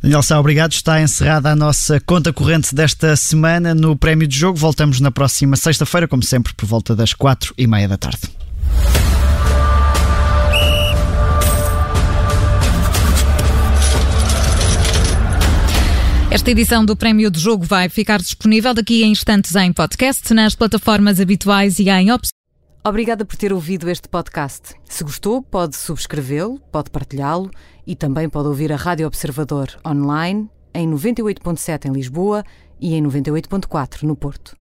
Daniel 0.03 0.23
Sá, 0.23 0.39
obrigado. 0.41 0.73
Está 0.73 1.01
encerrada 1.01 1.51
a 1.51 1.57
nossa 1.57 2.01
conta 2.01 2.33
corrente 2.33 2.75
desta 2.75 3.15
semana 3.15 3.73
no 3.73 3.97
Prémio 3.97 4.27
de 4.27 4.37
Jogo. 4.37 4.59
Voltamos 4.59 5.01
na 5.01 5.13
próxima 5.13 5.55
sexta-feira, 5.55 6.09
como 6.09 6.25
sempre, 6.25 6.53
por 6.55 6.67
volta 6.67 6.97
das 6.97 7.13
quatro 7.13 7.55
e 7.57 7.69
meia 7.69 7.89
da 7.89 7.97
tarde. 7.97 8.29
Esta 16.33 16.51
edição 16.51 16.83
do 16.83 16.97
Prémio 16.97 17.31
de 17.31 17.39
Jogo 17.39 17.63
vai 17.63 17.91
ficar 17.91 18.19
disponível 18.19 18.73
daqui 18.73 19.05
a 19.05 19.07
instantes 19.07 19.55
em 19.55 19.71
podcast, 19.71 20.33
nas 20.33 20.55
plataformas 20.55 21.21
habituais 21.21 21.79
e 21.79 21.91
em 21.91 22.11
opções. 22.11 22.31
Obrigada 22.83 23.23
por 23.23 23.37
ter 23.37 23.53
ouvido 23.53 23.91
este 23.91 24.09
podcast. 24.09 24.75
Se 24.89 25.05
gostou, 25.05 25.43
pode 25.43 25.77
subscrevê-lo, 25.77 26.59
pode 26.73 26.89
partilhá-lo 26.89 27.51
e 27.87 27.95
também 27.95 28.31
pode 28.31 28.49
ouvir 28.49 28.73
a 28.73 28.77
Rádio 28.77 29.07
Observador 29.07 29.79
online 29.87 30.49
em 30.73 30.89
98.7 30.89 31.91
em 31.91 31.93
Lisboa 31.93 32.43
e 32.81 32.95
em 32.95 33.03
98.4 33.03 34.05
no 34.05 34.17
Porto. 34.17 34.57